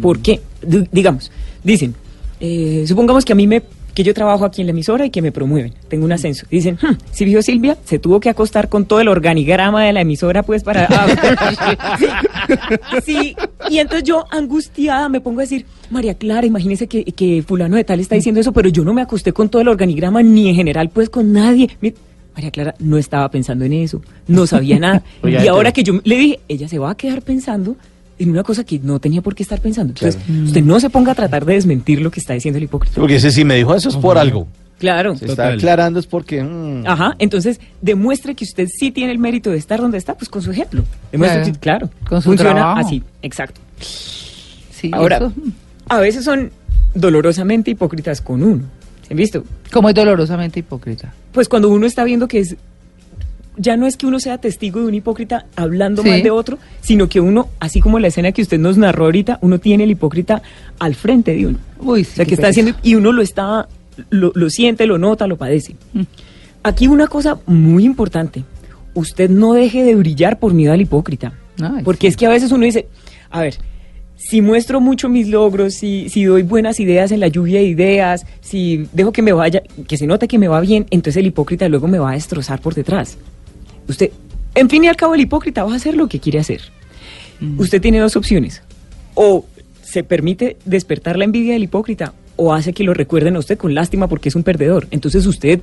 ¿Por 0.00 0.20
qué? 0.20 0.40
D- 0.62 0.88
digamos, 0.90 1.30
dicen, 1.62 1.94
eh, 2.40 2.84
supongamos 2.86 3.26
que 3.26 3.34
a 3.34 3.36
mí 3.36 3.46
me 3.46 3.62
que 3.94 4.02
yo 4.02 4.14
trabajo 4.14 4.44
aquí 4.44 4.60
en 4.62 4.66
la 4.66 4.70
emisora 4.72 5.06
y 5.06 5.10
que 5.10 5.22
me 5.22 5.32
promueven, 5.32 5.72
tengo 5.88 6.04
un 6.04 6.12
ascenso. 6.12 6.46
Dicen, 6.50 6.78
"Hmm, 6.80 6.96
si 7.12 7.24
vio 7.24 7.42
Silvia, 7.42 7.76
se 7.84 7.98
tuvo 7.98 8.20
que 8.20 8.28
acostar 8.28 8.68
con 8.68 8.86
todo 8.86 9.00
el 9.00 9.08
organigrama 9.08 9.84
de 9.84 9.92
la 9.92 10.00
emisora, 10.02 10.42
pues 10.42 10.62
para... 10.62 10.88
sí, 13.04 13.34
y 13.68 13.78
entonces 13.78 14.04
yo, 14.04 14.24
angustiada, 14.30 15.08
me 15.08 15.20
pongo 15.20 15.40
a 15.40 15.42
decir, 15.42 15.66
María 15.90 16.14
Clara, 16.14 16.46
imagínese 16.46 16.86
que, 16.86 17.04
que 17.04 17.42
fulano 17.46 17.76
de 17.76 17.84
tal 17.84 18.00
está 18.00 18.14
diciendo 18.14 18.40
eso, 18.40 18.52
pero 18.52 18.68
yo 18.68 18.84
no 18.84 18.94
me 18.94 19.02
acosté 19.02 19.32
con 19.32 19.48
todo 19.48 19.62
el 19.62 19.68
organigrama, 19.68 20.22
ni 20.22 20.48
en 20.48 20.54
general, 20.54 20.90
pues 20.90 21.10
con 21.10 21.32
nadie. 21.32 21.70
María 22.34 22.50
Clara 22.50 22.74
no 22.78 22.96
estaba 22.96 23.28
pensando 23.30 23.64
en 23.64 23.72
eso, 23.72 24.00
no 24.28 24.46
sabía 24.46 24.78
nada. 24.78 25.02
Y 25.24 25.46
ahora 25.48 25.72
que 25.72 25.82
yo 25.82 26.00
le 26.04 26.16
dije, 26.16 26.40
ella 26.48 26.68
se 26.68 26.78
va 26.78 26.90
a 26.90 26.96
quedar 26.96 27.22
pensando 27.22 27.76
en 28.20 28.30
una 28.30 28.42
cosa 28.44 28.62
que 28.64 28.78
no 28.78 29.00
tenía 29.00 29.22
por 29.22 29.34
qué 29.34 29.42
estar 29.42 29.60
pensando. 29.60 29.92
Entonces, 29.92 30.20
usted 30.44 30.62
no 30.62 30.78
se 30.78 30.90
ponga 30.90 31.12
a 31.12 31.14
tratar 31.14 31.44
de 31.44 31.54
desmentir 31.54 32.00
lo 32.00 32.10
que 32.10 32.20
está 32.20 32.34
diciendo 32.34 32.58
el 32.58 32.64
hipócrita. 32.64 33.00
Porque 33.00 33.16
ese 33.16 33.30
sí 33.32 33.44
me 33.44 33.56
dijo 33.56 33.74
eso 33.74 33.88
es 33.88 33.96
por 33.96 34.18
algo. 34.18 34.46
Claro. 34.78 35.14
Se 35.16 35.26
está 35.26 35.42
Total. 35.44 35.58
aclarando 35.58 36.00
es 36.00 36.06
porque... 36.06 36.42
mm, 36.42 36.84
Ajá, 36.86 37.14
entonces 37.18 37.60
demuestre 37.82 38.34
que 38.34 38.44
usted 38.44 38.66
sí 38.68 38.90
tiene 38.90 39.12
el 39.12 39.18
mérito 39.18 39.50
de 39.50 39.58
estar 39.58 39.78
donde 39.80 39.98
está, 39.98 40.14
pues 40.16 40.28
con 40.30 40.40
su 40.42 40.50
ejemplo. 40.52 40.84
Demuestre 41.12 41.40
Claro. 41.42 41.52
que- 41.52 41.58
claro, 41.60 41.90
Con 42.08 42.22
su 42.22 42.30
funciona 42.30 42.54
trabajo. 42.54 42.78
así, 42.86 43.02
exacto. 43.22 43.60
Sí, 44.70 44.90
Ahora, 44.92 45.16
eso. 45.18 45.32
a 45.88 45.98
veces 45.98 46.24
son 46.24 46.50
dolorosamente 46.94 47.70
hipócritas 47.70 48.20
con 48.20 48.42
uno. 48.42 48.62
¿Se 49.06 49.12
han 49.14 49.18
visto? 49.18 49.44
Como 49.72 49.88
es 49.88 49.94
dolorosamente 49.94 50.60
hipócrita. 50.60 51.12
Pues 51.32 51.48
cuando 51.48 51.68
uno 51.68 51.86
está 51.86 52.04
viendo 52.04 52.26
que 52.28 52.38
es 52.40 52.56
ya 53.60 53.76
no 53.76 53.86
es 53.86 53.96
que 53.96 54.06
uno 54.06 54.18
sea 54.20 54.38
testigo 54.38 54.80
de 54.80 54.86
un 54.86 54.94
hipócrita 54.94 55.46
hablando 55.56 56.02
Sí. 56.02 56.08
mal 56.08 56.22
de 56.22 56.30
otro, 56.30 56.58
sino 56.80 57.08
que 57.08 57.20
uno, 57.20 57.48
así 57.60 57.80
como 57.80 57.98
la 57.98 58.08
escena 58.08 58.32
que 58.32 58.42
usted 58.42 58.58
nos 58.58 58.76
narró 58.78 59.04
ahorita, 59.04 59.38
uno 59.42 59.58
tiene 59.58 59.84
el 59.84 59.90
hipócrita 59.90 60.42
al 60.78 60.94
frente 60.94 61.34
de 61.34 61.46
uno. 61.46 61.58
Uy, 61.80 62.02
O 62.02 62.04
sí, 62.04 62.10
sea, 62.12 62.24
qué 62.24 62.30
que 62.30 62.34
está 62.34 62.48
pereza. 62.48 62.60
haciendo 62.62 62.80
y 62.82 62.94
uno 62.94 63.12
lo 63.12 63.22
está, 63.22 63.68
lo, 64.10 64.32
lo 64.34 64.50
siente, 64.50 64.86
lo 64.86 64.98
nota, 64.98 65.26
lo 65.26 65.36
padece. 65.36 65.74
Mm. 65.92 66.02
Aquí 66.62 66.86
una 66.88 67.06
cosa 67.06 67.38
muy 67.46 67.84
importante. 67.84 68.44
Usted 68.94 69.30
no 69.30 69.52
deje 69.54 69.82
de 69.84 69.94
brillar 69.94 70.38
por 70.38 70.52
miedo 70.54 70.72
al 70.72 70.80
hipócrita. 70.80 71.32
Ay, 71.62 71.82
porque 71.84 72.06
es 72.06 72.16
que 72.16 72.26
a 72.26 72.30
veces 72.30 72.52
uno 72.52 72.64
dice, 72.64 72.86
a 73.30 73.40
ver, 73.42 73.54
si 74.16 74.42
muestro 74.42 74.80
mucho 74.80 75.08
mis 75.08 75.28
logros, 75.28 75.74
si, 75.74 76.08
si 76.10 76.24
doy 76.24 76.42
buenas 76.42 76.80
ideas 76.80 77.10
en 77.12 77.20
la 77.20 77.28
lluvia 77.28 77.60
de 77.60 77.66
ideas, 77.66 78.26
si 78.40 78.86
dejo 78.92 79.12
que 79.12 79.22
me 79.22 79.32
vaya, 79.32 79.62
que 79.88 79.96
se 79.96 80.06
note 80.06 80.28
que 80.28 80.38
me 80.38 80.48
va 80.48 80.60
bien, 80.60 80.86
entonces 80.90 81.20
el 81.20 81.26
hipócrita 81.26 81.68
luego 81.68 81.88
me 81.88 81.98
va 81.98 82.10
a 82.10 82.14
destrozar 82.14 82.60
por 82.60 82.74
detrás. 82.74 83.16
Usted 83.90 84.10
En 84.54 84.68
fin 84.68 84.82
y 84.84 84.88
al 84.88 84.96
cabo, 84.96 85.14
el 85.14 85.20
hipócrita 85.20 85.62
va 85.64 85.72
a 85.72 85.76
hacer 85.76 85.94
lo 85.96 86.08
que 86.08 86.18
quiere 86.18 86.38
hacer. 86.40 86.60
Mm. 87.40 87.60
Usted 87.60 87.80
tiene 87.80 87.98
dos 88.00 88.16
opciones. 88.16 88.62
O 89.14 89.44
se 89.82 90.02
permite 90.04 90.56
despertar 90.64 91.16
la 91.16 91.24
envidia 91.24 91.52
del 91.54 91.62
hipócrita 91.64 92.12
o 92.36 92.52
hace 92.54 92.72
que 92.72 92.84
lo 92.84 92.94
recuerden 92.94 93.36
a 93.36 93.38
usted 93.40 93.58
con 93.58 93.74
lástima 93.74 94.08
porque 94.08 94.28
es 94.28 94.34
un 94.34 94.42
perdedor. 94.42 94.86
Entonces 94.90 95.26
usted 95.26 95.60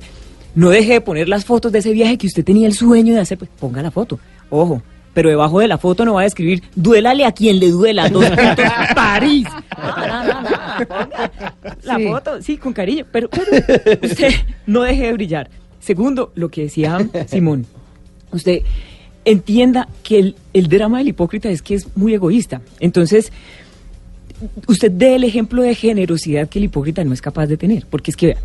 no 0.54 0.70
deje 0.70 0.92
de 0.94 1.00
poner 1.00 1.28
las 1.28 1.44
fotos 1.44 1.70
de 1.72 1.80
ese 1.80 1.92
viaje 1.92 2.16
que 2.18 2.26
usted 2.26 2.44
tenía 2.44 2.66
el 2.66 2.72
sueño 2.74 3.14
de 3.14 3.20
hacer, 3.20 3.36
pues 3.38 3.50
ponga 3.58 3.82
la 3.82 3.90
foto. 3.90 4.18
Ojo, 4.50 4.82
pero 5.14 5.28
debajo 5.28 5.60
de 5.60 5.68
la 5.68 5.78
foto 5.78 6.04
no 6.04 6.14
va 6.14 6.22
a 6.22 6.26
escribir 6.26 6.62
duélale 6.74 7.24
a 7.24 7.32
quien 7.32 7.58
le 7.58 7.70
duela, 7.70 8.08
dos 8.08 8.24
puntos, 8.24 8.64
París. 8.94 9.46
No, 9.76 10.06
no, 10.06 10.24
no, 10.24 10.40
no, 10.42 10.86
ponga 10.88 11.76
la 11.82 11.96
Sí. 11.96 12.06
foto, 12.06 12.42
sí, 12.42 12.56
con 12.56 12.72
cariño, 12.72 13.04
pero, 13.12 13.28
pero 13.28 13.50
usted 14.02 14.32
no 14.66 14.82
deje 14.82 15.06
de 15.06 15.12
brillar. 15.12 15.50
Segundo, 15.80 16.32
lo 16.34 16.48
que 16.50 16.62
decía 16.62 16.98
Simón, 17.28 17.66
usted 18.32 18.62
entienda 19.24 19.88
que 20.02 20.18
el, 20.18 20.36
el 20.54 20.68
drama 20.68 20.98
del 20.98 21.08
hipócrita 21.08 21.48
es 21.50 21.60
que 21.62 21.74
es 21.74 21.86
muy 21.96 22.14
egoísta. 22.14 22.60
Entonces, 22.80 23.30
usted 24.66 24.90
dé 24.90 25.14
el 25.16 25.24
ejemplo 25.24 25.62
de 25.62 25.74
generosidad 25.74 26.48
que 26.48 26.58
el 26.58 26.66
hipócrita 26.66 27.04
no 27.04 27.12
es 27.12 27.20
capaz 27.20 27.46
de 27.46 27.56
tener. 27.56 27.86
Porque 27.90 28.10
es 28.10 28.16
que 28.16 28.36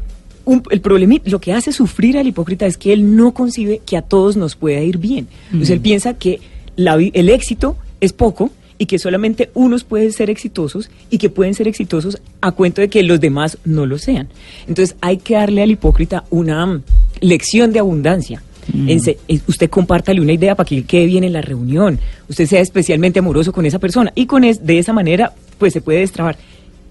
un- 0.45 0.63
el 0.71 0.81
problema, 0.81 1.15
lo 1.25 1.39
que 1.39 1.53
hace 1.53 1.71
sufrir 1.71 2.17
al 2.17 2.27
hipócrita 2.27 2.65
es 2.65 2.77
que 2.77 2.91
él 2.93 3.15
no 3.15 3.33
concibe 3.33 3.81
que 3.85 3.95
a 3.97 4.01
todos 4.01 4.35
nos 4.35 4.55
pueda 4.55 4.81
ir 4.81 4.97
bien. 4.97 5.27
Entonces 5.47 5.69
él 5.69 5.79
piensa 5.81 6.15
que 6.15 6.39
la 6.75 6.95
el 6.95 7.29
éxito 7.29 7.77
es 8.01 8.13
poco 8.13 8.49
y 8.79 8.87
que 8.87 8.97
solamente 8.99 9.51
unos 9.53 9.83
pueden 9.83 10.11
ser 10.11 10.29
exitosos 10.29 10.89
y 11.09 11.19
que 11.19 11.29
pueden 11.29 11.53
ser 11.53 11.67
exitosos 11.67 12.17
a 12.41 12.51
cuento 12.51 12.81
de 12.81 12.89
que 12.89 13.03
los 13.03 13.21
demás 13.21 13.57
no 13.63 13.85
lo 13.85 13.99
sean. 13.99 14.27
Entonces 14.67 14.95
hay 14.99 15.17
que 15.17 15.35
darle 15.35 15.61
al 15.61 15.71
hipócrita 15.71 16.25
una 16.31 16.65
mm, 16.65 16.81
lección 17.21 17.71
de 17.71 17.79
abundancia. 17.79 18.41
Ense- 18.71 19.17
eh, 19.27 19.39
usted 19.47 19.69
compártale 19.69 20.21
una 20.21 20.33
idea 20.33 20.55
para 20.55 20.67
que 20.67 20.77
él 20.77 20.85
quede 20.85 21.05
bien 21.05 21.23
en 21.23 21.33
la 21.33 21.41
reunión. 21.41 21.99
Usted 22.29 22.45
sea 22.45 22.61
especialmente 22.61 23.19
amoroso 23.19 23.51
con 23.51 23.65
esa 23.65 23.79
persona 23.79 24.11
y 24.15 24.25
con 24.25 24.43
es, 24.43 24.65
de 24.65 24.79
esa 24.79 24.93
manera 24.93 25.33
pues 25.57 25.73
se 25.73 25.81
puede 25.81 25.99
destrabar. 25.99 26.37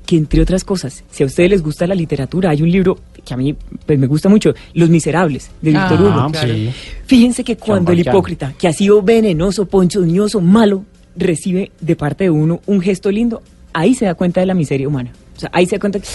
Que 0.06 0.16
entre 0.16 0.42
otras 0.42 0.64
cosas, 0.64 1.04
si 1.12 1.22
a 1.22 1.26
ustedes 1.26 1.48
les 1.50 1.62
gusta 1.62 1.86
la 1.86 1.94
literatura, 1.94 2.50
hay 2.50 2.60
un 2.60 2.70
libro 2.70 2.98
que 3.24 3.34
a 3.34 3.36
mí 3.36 3.54
pues 3.86 3.98
me 3.98 4.08
gusta 4.08 4.28
mucho, 4.28 4.52
Los 4.74 4.90
Miserables 4.90 5.50
de 5.62 5.70
Víctor 5.70 5.98
Ah, 6.00 6.02
Hugo. 6.24 6.32
claro. 6.32 6.54
sí. 6.54 6.70
Fíjense 7.06 7.44
que 7.44 7.56
cuando 7.56 7.92
el 7.92 8.00
hipócrita, 8.00 8.52
que 8.58 8.66
ha 8.66 8.72
sido 8.72 9.00
venenoso, 9.00 9.66
ponzoñoso, 9.66 10.40
malo, 10.40 10.84
recibe 11.16 11.70
de 11.80 11.94
parte 11.94 12.24
de 12.24 12.30
uno 12.30 12.60
un 12.66 12.80
gesto 12.80 13.10
lindo, 13.12 13.42
ahí 13.72 13.94
se 13.94 14.04
da 14.06 14.14
cuenta 14.14 14.40
de 14.40 14.46
la 14.46 14.54
miseria 14.54 14.88
humana. 14.88 15.12
O 15.36 15.40
sea, 15.40 15.50
ahí 15.52 15.66
se 15.66 15.76
da 15.76 15.80
cuenta 15.80 16.00
que... 16.00 16.06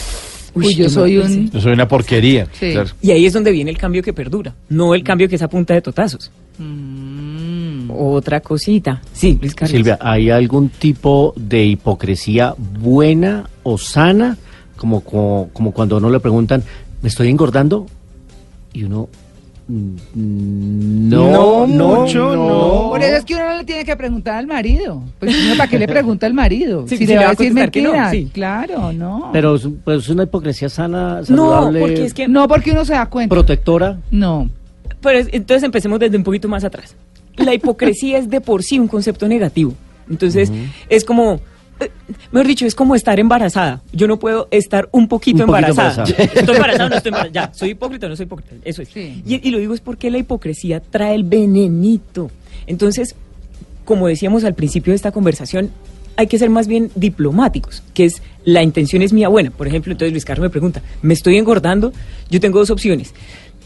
Uy, 0.54 0.76
yo 0.76 0.90
soy 0.90 1.18
un- 1.18 1.52
Yo 1.52 1.62
soy 1.62 1.74
una 1.74 1.88
porquería. 1.88 2.48
Sí. 2.54 2.72
claro. 2.72 2.90
Y 3.02 3.12
ahí 3.12 3.26
es 3.26 3.34
donde 3.34 3.52
viene 3.52 3.70
el 3.72 3.78
cambio 3.78 4.02
que 4.04 4.14
perdura, 4.14 4.54
no 4.70 4.94
el 4.96 5.04
cambio 5.04 5.28
que 5.30 5.36
es 5.36 5.42
a 5.42 5.48
punta 5.48 5.74
de 5.74 5.82
totazos. 5.82 6.32
Mm. 6.58 7.90
Otra 7.92 8.42
cosita. 8.42 9.02
Sí, 9.14 9.38
Luis 9.40 9.56
Carlos. 9.56 9.72
Silvia, 9.72 9.98
¿hay 10.02 10.30
algún 10.30 10.70
tipo 10.70 11.34
de 11.38 11.64
hipocresía 11.66 12.54
buena 12.58 13.50
o 13.64 13.78
sana? 13.78 14.38
Como, 14.76 15.02
como, 15.02 15.50
como 15.54 15.72
cuando 15.72 15.96
a 15.96 16.00
uno 16.00 16.10
le 16.10 16.20
preguntan, 16.20 16.64
¿me 17.02 17.10
estoy 17.10 17.30
engordando? 17.30 17.88
Y 18.74 18.84
uno, 18.84 19.10
no, 19.70 20.08
No 20.16 21.68
no, 21.68 21.96
mucho, 22.02 22.36
no. 22.36 22.90
Por 22.90 23.02
eso 23.04 23.18
es 23.18 23.26
que 23.26 23.36
uno 23.36 23.50
no 23.50 23.58
le 23.58 23.64
tiene 23.66 23.86
que 23.86 23.96
preguntar 23.96 24.36
al 24.36 24.48
marido. 24.48 25.04
Pues 25.20 25.36
uno, 25.46 25.56
¿para 25.58 25.70
qué 25.70 25.78
le 25.80 25.88
pregunta 25.88 26.26
al 26.26 26.34
marido? 26.34 26.86
Sí, 26.88 26.98
si 26.98 27.06
sí, 27.06 27.12
le 27.14 27.18
va 27.18 27.24
va 27.26 27.28
a 27.28 27.36
decir 27.36 27.72
que 27.72 27.82
no, 27.82 28.10
sí. 28.12 28.30
Claro, 28.34 28.94
no. 28.94 29.30
Pero 29.34 29.56
es, 29.56 29.68
pues, 29.84 30.04
es 30.04 30.10
una 30.10 30.24
hipocresía 30.24 30.70
sana, 30.70 31.20
No, 31.20 31.26
saludable, 31.26 31.80
porque 31.80 32.06
es 32.06 32.14
que... 32.14 32.28
no 32.28 32.48
porque 32.48 32.72
uno 32.72 32.86
se 32.86 32.94
da 32.94 33.06
cuenta. 33.08 33.34
protectora. 33.34 33.98
No. 34.12 34.50
Pero 35.02 35.20
es- 35.20 35.30
entonces 35.32 35.64
empecemos 35.64 36.00
desde 36.00 36.18
un 36.18 36.24
poquito 36.24 36.48
más 36.48 36.64
atrás. 36.64 36.96
La 37.36 37.54
hipocresía 37.54 38.18
es 38.18 38.30
de 38.30 38.42
por 38.42 38.64
sí 38.64 38.80
un 38.80 38.88
concepto 38.88 39.28
negativo. 39.28 39.74
Entonces 40.10 40.52
es 40.90 41.04
como, 41.04 41.40
mejor 42.32 42.48
dicho, 42.48 42.66
es 42.66 42.76
como 42.76 42.96
estar 42.96 43.20
embarazada. 43.20 43.82
Yo 43.92 44.08
no 44.08 44.18
puedo 44.18 44.48
estar 44.52 44.90
un 44.92 45.08
poquito 45.08 45.44
Un 45.44 45.48
poquito 45.50 45.70
embarazada. 45.70 46.06
embarazada. 46.06 46.40
Estoy 46.40 46.56
embarazada 46.56 46.86
o 46.86 46.90
no 46.90 46.96
estoy 46.96 47.10
embarazada. 47.10 47.48
Ya, 47.48 47.54
soy 47.54 47.70
hipócrita 47.72 48.06
o 48.06 48.10
no 48.10 48.16
soy 48.16 48.26
hipócrita. 48.26 48.56
Eso 48.64 48.82
es. 48.82 48.90
Sí. 48.90 49.24
Y, 49.26 49.48
y 49.48 49.52
lo 49.52 49.60
digo 49.60 49.74
es 49.74 49.82
porque 49.82 50.10
la 50.12 50.18
hipocresía 50.18 50.80
trae 50.80 51.16
el 51.16 51.24
venenito. 51.24 52.32
Entonces, 52.66 53.16
como 53.86 54.08
decíamos 54.08 54.44
al 54.44 54.54
principio 54.54 54.92
de 54.92 54.96
esta 54.96 55.12
conversación, 55.12 55.72
hay 56.18 56.28
que 56.28 56.40
ser 56.40 56.50
más 56.50 56.68
bien 56.68 56.90
diplomáticos, 56.96 57.84
que 57.94 58.06
es 58.06 58.22
la 58.44 58.64
intención 58.64 59.02
es 59.04 59.14
mía 59.14 59.28
buena. 59.30 59.52
Por 59.52 59.68
ejemplo, 59.68 59.92
entonces 59.92 60.12
Luis 60.12 60.26
Carlos 60.26 60.44
me 60.44 60.50
pregunta, 60.50 60.82
¿me 61.02 61.14
estoy 61.14 61.38
engordando? 61.38 61.94
Yo 62.30 62.40
tengo 62.40 62.60
dos 62.60 62.72
opciones. 62.72 63.14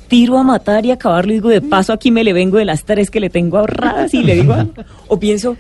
Tiro 0.10 0.38
a 0.38 0.44
matar 0.44 0.86
y 0.86 0.92
acabarlo 0.92 1.32
y 1.32 1.36
digo, 1.36 1.48
de 1.48 1.62
paso 1.62 1.94
aquí 1.94 2.12
me 2.12 2.26
le 2.26 2.34
vengo 2.34 2.58
de 2.58 2.66
las 2.66 2.84
tres 2.84 3.10
que 3.10 3.22
le 3.22 3.30
tengo 3.30 3.58
ahorradas 3.58 4.14
y 4.14 4.22
le 4.22 4.36
digo, 4.36 4.54
algo. 4.54 4.74
o 5.08 5.18
pienso, 5.18 5.56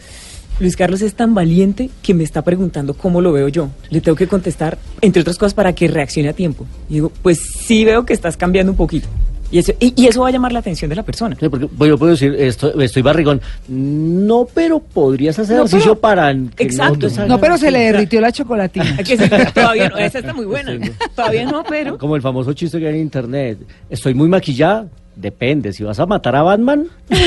Luis 0.62 0.76
Carlos 0.78 1.02
es 1.02 1.16
tan 1.16 1.34
valiente 1.34 1.90
que 2.02 2.14
me 2.14 2.24
está 2.24 2.44
preguntando 2.44 2.94
cómo 2.94 3.20
lo 3.20 3.32
veo 3.34 3.48
yo. 3.50 3.70
Le 3.90 4.00
tengo 4.00 4.16
que 4.16 4.28
contestar, 4.28 4.78
entre 5.02 5.22
otras 5.22 5.38
cosas, 5.38 5.54
para 5.54 5.74
que 5.74 5.88
reaccione 5.88 6.30
a 6.30 6.34
tiempo. 6.34 6.66
Y 6.90 6.94
digo, 6.96 7.12
pues 7.22 7.40
sí 7.66 7.84
veo 7.84 8.06
que 8.06 8.14
estás 8.14 8.38
cambiando 8.38 8.72
un 8.72 8.78
poquito. 8.78 9.08
Y 9.54 9.58
eso, 9.60 9.74
y, 9.82 9.92
y 10.02 10.08
eso 10.08 10.22
va 10.22 10.30
a 10.30 10.32
llamar 10.32 10.54
la 10.54 10.60
atención 10.60 10.88
de 10.88 10.96
la 10.96 11.04
persona. 11.04 11.36
Sí, 11.38 11.50
porque 11.50 11.68
pues, 11.68 11.90
yo 11.90 11.98
puedo 11.98 12.12
decir, 12.12 12.34
esto, 12.40 12.80
estoy 12.80 13.02
barrigón. 13.02 13.42
No, 13.68 14.48
pero 14.54 14.80
podrías 14.80 15.38
hacer 15.40 15.58
No, 15.58 15.64
ejercicio 15.66 15.96
pero- 15.96 16.00
para... 16.02 16.34
que 16.56 16.64
Exacto. 16.64 17.10
salga- 17.10 17.28
No, 17.28 17.38
pero 17.42 17.58
se 17.58 17.70
le 17.70 17.80
Sí. 17.80 17.86
derritió 17.86 18.22
la 18.22 18.32
chocolatina. 18.32 18.96
Que 19.04 19.18
decir, 19.18 19.52
todavía 19.54 19.90
no, 19.90 19.98
esa 19.98 20.20
está 20.20 20.34
muy 20.34 20.46
buena. 20.46 20.72
Todavía 21.16 21.46
no, 21.46 21.64
pero... 21.68 21.98
Como 21.98 22.16
el 22.16 22.22
famoso 22.22 22.54
chiste 22.54 22.80
que 22.80 22.88
hay 22.88 22.96
en 22.96 23.02
internet. 23.02 23.58
Estoy 23.90 24.14
muy 24.14 24.30
maquillada. 24.30 24.88
Depende, 25.16 25.74
si 25.74 25.84
vas 25.84 26.00
a 26.00 26.06
matar 26.06 26.36
a 26.36 26.42
Batman, 26.42 26.88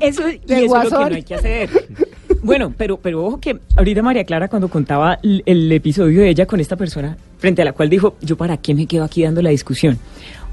Eso, 0.00 0.28
y 0.28 0.40
eso 0.46 0.82
es 0.82 0.90
lo 0.90 0.98
que 0.98 1.10
no 1.10 1.16
hay 1.16 1.22
que 1.22 1.34
hacer. 1.34 1.70
Bueno, 2.42 2.72
pero, 2.76 2.98
pero 2.98 3.24
ojo 3.24 3.40
que 3.40 3.58
ahorita 3.76 4.02
María 4.02 4.24
Clara 4.24 4.48
cuando 4.48 4.68
contaba 4.68 5.18
el, 5.22 5.42
el 5.46 5.70
episodio 5.72 6.22
de 6.22 6.30
ella 6.30 6.46
con 6.46 6.60
esta 6.60 6.76
persona, 6.76 7.16
frente 7.38 7.62
a 7.62 7.64
la 7.64 7.72
cual 7.72 7.88
dijo, 7.88 8.16
yo 8.20 8.36
para 8.36 8.56
qué 8.56 8.74
me 8.74 8.86
quedo 8.86 9.04
aquí 9.04 9.22
dando 9.22 9.42
la 9.42 9.50
discusión. 9.50 9.98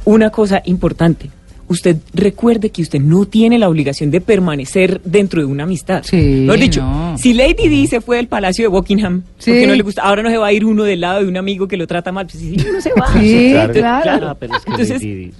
Una 0.06 0.30
cosa 0.30 0.62
importante, 0.66 1.30
usted 1.68 1.98
recuerde 2.14 2.70
que 2.70 2.82
usted 2.82 3.00
no 3.00 3.26
tiene 3.26 3.58
la 3.58 3.70
obligación 3.70 4.12
de 4.12 4.22
permanecer 4.22 5.02
dentro 5.04 5.42
de 5.42 5.46
una 5.48 5.64
amistad. 5.64 6.04
Sí, 6.04 6.18
Mejor 6.46 6.60
dicho, 6.60 6.82
no. 6.82 7.18
si 7.18 7.34
Lady 7.34 7.68
Di 7.68 7.88
se 7.88 8.02
fue 8.02 8.18
del 8.18 8.28
Palacio 8.28 8.64
de 8.66 8.68
Buckingham, 8.70 9.24
Sí. 9.40 9.52
porque 9.52 9.68
no 9.68 9.76
le 9.76 9.84
gusta, 9.84 10.02
ahora 10.04 10.24
no 10.24 10.30
se 10.30 10.38
va 10.38 10.48
a 10.48 10.54
ir 10.54 10.66
uno 10.66 10.84
del 10.84 11.02
lado 11.02 11.22
de 11.22 11.28
un 11.28 11.38
amigo 11.38 11.68
que 11.68 11.78
lo 11.78 11.88
trata 11.88 12.12
mal, 12.12 12.26
pues 12.28 12.40
sí, 12.40 12.56
uno 12.70 12.82
se 12.82 12.92
va. 13.00 13.08
Sí, 13.20 13.50
claro. 13.52 13.74
claro. 13.74 14.30
Ah, 14.30 14.36
pero 14.40 14.56
es 14.56 14.64
que 14.64 14.72
Entonces, 14.72 15.02
Lady 15.02 15.16
Di- 15.16 15.32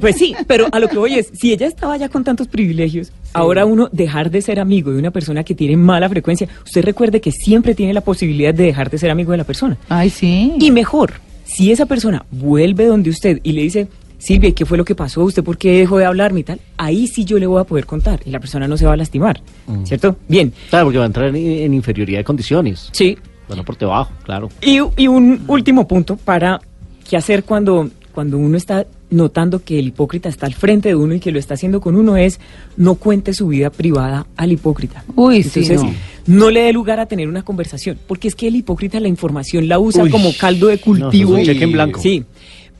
Pues 0.00 0.16
sí, 0.16 0.34
pero 0.46 0.66
a 0.72 0.78
lo 0.80 0.88
que 0.88 0.96
voy 0.96 1.14
es, 1.14 1.28
si 1.34 1.52
ella 1.52 1.66
estaba 1.66 1.96
ya 1.98 2.08
con 2.08 2.24
tantos 2.24 2.48
privilegios, 2.48 3.12
ahora 3.34 3.66
uno 3.66 3.90
dejar 3.92 4.30
de 4.30 4.40
ser 4.40 4.58
amigo 4.58 4.90
de 4.92 4.98
una 4.98 5.10
persona 5.10 5.44
que 5.44 5.54
tiene 5.54 5.76
mala 5.76 6.08
frecuencia, 6.08 6.48
usted 6.64 6.82
recuerde 6.84 7.20
que 7.20 7.30
siempre 7.32 7.74
tiene 7.74 7.92
la 7.92 8.00
posibilidad 8.00 8.54
de 8.54 8.64
dejar 8.64 8.88
de 8.90 8.96
ser 8.96 9.10
amigo 9.10 9.32
de 9.32 9.38
la 9.38 9.44
persona. 9.44 9.76
Ay, 9.90 10.08
sí. 10.08 10.54
Y 10.58 10.70
mejor, 10.70 11.12
si 11.44 11.70
esa 11.70 11.84
persona 11.84 12.24
vuelve 12.30 12.86
donde 12.86 13.10
usted 13.10 13.40
y 13.42 13.52
le 13.52 13.60
dice, 13.62 13.88
Silvia, 14.24 14.48
¿y 14.48 14.52
¿qué 14.52 14.64
fue 14.64 14.78
lo 14.78 14.84
que 14.84 14.94
pasó? 14.94 15.22
¿Usted 15.22 15.44
por 15.44 15.58
qué 15.58 15.78
dejó 15.80 15.98
de 15.98 16.04
hablarme 16.06 16.40
y 16.40 16.44
tal? 16.44 16.60
Ahí 16.78 17.06
sí 17.06 17.24
yo 17.24 17.38
le 17.38 17.46
voy 17.46 17.60
a 17.60 17.64
poder 17.64 17.84
contar 17.86 18.20
y 18.24 18.30
la 18.30 18.40
persona 18.40 18.66
no 18.66 18.76
se 18.76 18.86
va 18.86 18.94
a 18.94 18.96
lastimar, 18.96 19.40
¿cierto? 19.84 20.16
Bien, 20.28 20.52
Claro, 20.70 20.86
porque 20.86 20.98
va 20.98 21.04
a 21.04 21.06
entrar 21.08 21.28
en, 21.28 21.36
en 21.36 21.74
inferioridad 21.74 22.18
de 22.18 22.24
condiciones. 22.24 22.88
sí. 22.92 23.16
Bueno, 23.46 23.62
por 23.62 23.76
debajo, 23.76 24.10
claro. 24.22 24.48
Y, 24.62 24.78
y 24.96 25.06
un 25.06 25.44
último 25.48 25.86
punto 25.86 26.16
para 26.16 26.58
qué 27.06 27.18
hacer 27.18 27.44
cuando, 27.44 27.90
cuando 28.14 28.38
uno 28.38 28.56
está 28.56 28.86
notando 29.10 29.62
que 29.62 29.78
el 29.78 29.88
hipócrita 29.88 30.30
está 30.30 30.46
al 30.46 30.54
frente 30.54 30.88
de 30.88 30.94
uno 30.94 31.12
y 31.12 31.20
que 31.20 31.30
lo 31.30 31.38
está 31.38 31.52
haciendo 31.52 31.78
con 31.82 31.94
uno 31.94 32.16
es 32.16 32.40
no 32.78 32.94
cuente 32.94 33.34
su 33.34 33.48
vida 33.48 33.68
privada 33.68 34.26
al 34.38 34.50
hipócrita. 34.52 35.04
Uy, 35.14 35.42
sí, 35.42 35.60
Entonces, 35.60 35.82
no. 36.26 36.38
no. 36.46 36.50
le 36.50 36.62
dé 36.62 36.72
lugar 36.72 37.00
a 37.00 37.04
tener 37.06 37.28
una 37.28 37.42
conversación, 37.42 37.98
porque 38.06 38.28
es 38.28 38.34
que 38.34 38.48
el 38.48 38.56
hipócrita 38.56 38.98
la 38.98 39.08
información 39.08 39.68
la 39.68 39.78
usa 39.78 40.04
Uy, 40.04 40.10
como 40.10 40.30
caldo 40.40 40.68
de 40.68 40.76
no, 40.76 40.80
cultivo. 40.80 41.34
un 41.34 41.44
cheque 41.44 41.64
en 41.64 41.72
blanco. 41.72 42.00
Sí, 42.00 42.24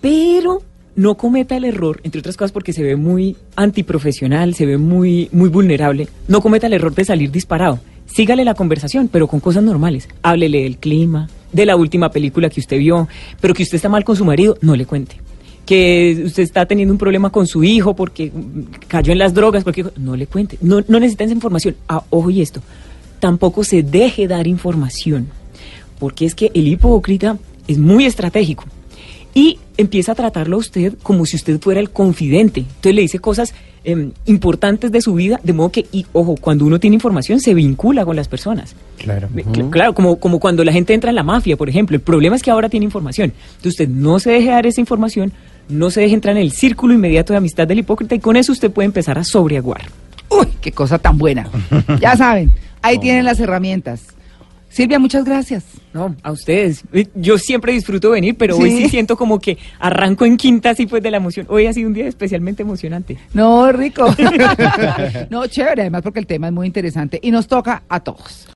pero 0.00 0.62
no 0.96 1.16
cometa 1.16 1.57
el 1.57 1.64
error, 1.64 2.00
entre 2.04 2.20
otras 2.20 2.37
cosas 2.37 2.52
porque 2.52 2.72
se 2.72 2.83
ve 2.83 2.96
muy 2.96 3.37
antiprofesional, 3.57 4.54
se 4.54 4.66
ve 4.66 4.78
muy, 4.78 5.28
muy 5.33 5.48
vulnerable, 5.48 6.09
no 6.28 6.40
cometa 6.40 6.66
el 6.66 6.74
error 6.74 6.94
de 6.94 7.04
salir 7.04 7.30
disparado. 7.30 7.80
Sígale 8.07 8.44
la 8.44 8.54
conversación, 8.54 9.09
pero 9.09 9.26
con 9.26 9.40
cosas 9.40 9.64
normales. 9.64 10.09
Háblele 10.22 10.62
del 10.62 10.76
clima, 10.76 11.28
de 11.52 11.66
la 11.66 11.76
última 11.76 12.11
película 12.11 12.50
que 12.50 12.61
usted 12.61 12.78
vio, 12.78 13.09
pero 13.40 13.54
que 13.54 13.62
usted 13.62 13.76
está 13.76 13.88
mal 13.88 14.04
con 14.04 14.16
su 14.16 14.24
marido, 14.24 14.57
no 14.61 14.76
le 14.76 14.87
cuente. 14.87 15.16
Que 15.64 16.22
usted 16.26 16.42
está 16.42 16.66
teniendo 16.66 16.92
un 16.92 16.98
problema 16.98 17.30
con 17.30 17.46
su 17.46 17.64
hijo 17.64 17.96
porque 17.96 18.30
cayó 18.87 19.12
en 19.12 19.18
las 19.18 19.33
drogas, 19.33 19.62
cualquier 19.62 19.87
cosa, 19.87 19.98
no 19.98 20.14
le 20.14 20.26
cuente. 20.26 20.59
No, 20.61 20.83
no 20.87 21.00
necesita 21.00 21.24
esa 21.24 21.33
información. 21.33 21.76
Ah, 21.88 22.04
ojo 22.11 22.30
y 22.30 22.42
esto, 22.42 22.61
tampoco 23.18 23.64
se 23.64 23.83
deje 23.83 24.28
dar 24.28 24.46
información, 24.46 25.28
porque 25.98 26.26
es 26.26 26.35
que 26.35 26.50
el 26.54 26.68
hipócrita 26.68 27.38
es 27.66 27.78
muy 27.78 28.04
estratégico 28.04 28.64
y 29.33 29.59
empieza 29.76 30.12
a 30.12 30.14
tratarlo 30.14 30.56
a 30.56 30.60
usted 30.60 30.94
como 31.02 31.26
si 31.26 31.37
usted 31.37 31.60
fuera 31.60 31.80
el 31.80 31.90
confidente. 31.90 32.60
Entonces 32.60 32.94
le 32.94 33.02
dice 33.02 33.18
cosas 33.18 33.54
em, 33.84 34.12
importantes 34.26 34.92
de 34.92 35.00
su 35.00 35.14
vida, 35.14 35.40
de 35.42 35.52
modo 35.52 35.70
que, 35.70 35.87
y 35.92 36.06
ojo, 36.12 36.37
cuando 36.40 36.64
uno 36.64 36.78
tiene 36.78 36.94
información 36.94 37.40
se 37.40 37.54
vincula 37.54 38.04
con 38.04 38.16
las 38.16 38.28
personas. 38.28 38.74
Claro. 38.98 39.28
Claro, 39.70 39.94
como, 39.94 40.16
como 40.16 40.40
cuando 40.40 40.64
la 40.64 40.72
gente 40.72 40.94
entra 40.94 41.10
en 41.10 41.16
la 41.16 41.22
mafia, 41.22 41.56
por 41.56 41.68
ejemplo. 41.68 41.96
El 41.96 42.02
problema 42.02 42.37
es 42.37 42.42
que 42.42 42.50
ahora 42.50 42.68
tiene 42.68 42.84
información. 42.84 43.32
Entonces 43.56 43.72
usted 43.72 43.88
no 43.88 44.18
se 44.18 44.30
deje 44.30 44.50
dar 44.50 44.66
esa 44.66 44.80
información, 44.80 45.32
no 45.68 45.90
se 45.90 46.00
deje 46.02 46.14
entrar 46.14 46.37
en 46.37 46.42
el 46.42 46.52
círculo 46.52 46.94
inmediato 46.94 47.32
de 47.32 47.38
amistad 47.38 47.66
del 47.66 47.78
hipócrita 47.78 48.14
y 48.14 48.20
con 48.20 48.37
eso 48.37 48.52
usted 48.52 48.70
puede 48.70 48.87
empezar 48.87 49.18
a 49.18 49.24
sobreaguar. 49.24 49.82
Uy, 50.28 50.46
qué 50.60 50.72
cosa 50.72 50.98
tan 50.98 51.18
buena. 51.18 51.48
Ya 52.00 52.16
saben, 52.16 52.52
ahí 52.82 52.98
tienen 52.98 53.24
las 53.24 53.40
herramientas. 53.40 54.02
Silvia, 54.68 54.98
muchas 54.98 55.24
gracias. 55.24 55.64
No, 55.94 56.14
a 56.22 56.33
ustedes. 56.33 56.83
Eh, 56.92 57.07
Yo 57.14 57.38
siempre 57.38 57.72
disfruto 57.72 58.11
venir, 58.11 58.35
pero 58.37 58.57
hoy 58.59 58.70
Sí. 58.70 58.83
sí 58.83 58.88
siento 58.90 59.16
como 59.16 59.38
que 59.38 59.57
arranco 59.78 60.24
en 60.26 60.37
quinta 60.37 60.70
así 60.70 60.87
pues 60.87 61.02
de 61.02 61.11
la 61.12 61.16
emoción. 61.18 61.46
Hoy 61.48 61.66
ha 61.66 61.72
sido 61.72 61.87
un 61.88 61.94
día 61.94 62.09
especialmente 62.09 62.62
emocionante. 62.64 63.16
No, 63.33 63.70
rico. 63.72 64.07
no, 65.30 65.46
chévere, 65.46 65.83
además 65.83 66.02
porque 66.02 66.18
el 66.20 66.26
tema 66.26 66.48
es 66.48 66.52
muy 66.52 66.66
interesante 66.66 67.18
y 67.22 67.30
nos 67.30 67.46
toca 67.46 67.85
a 67.88 68.00
todos. 68.00 68.46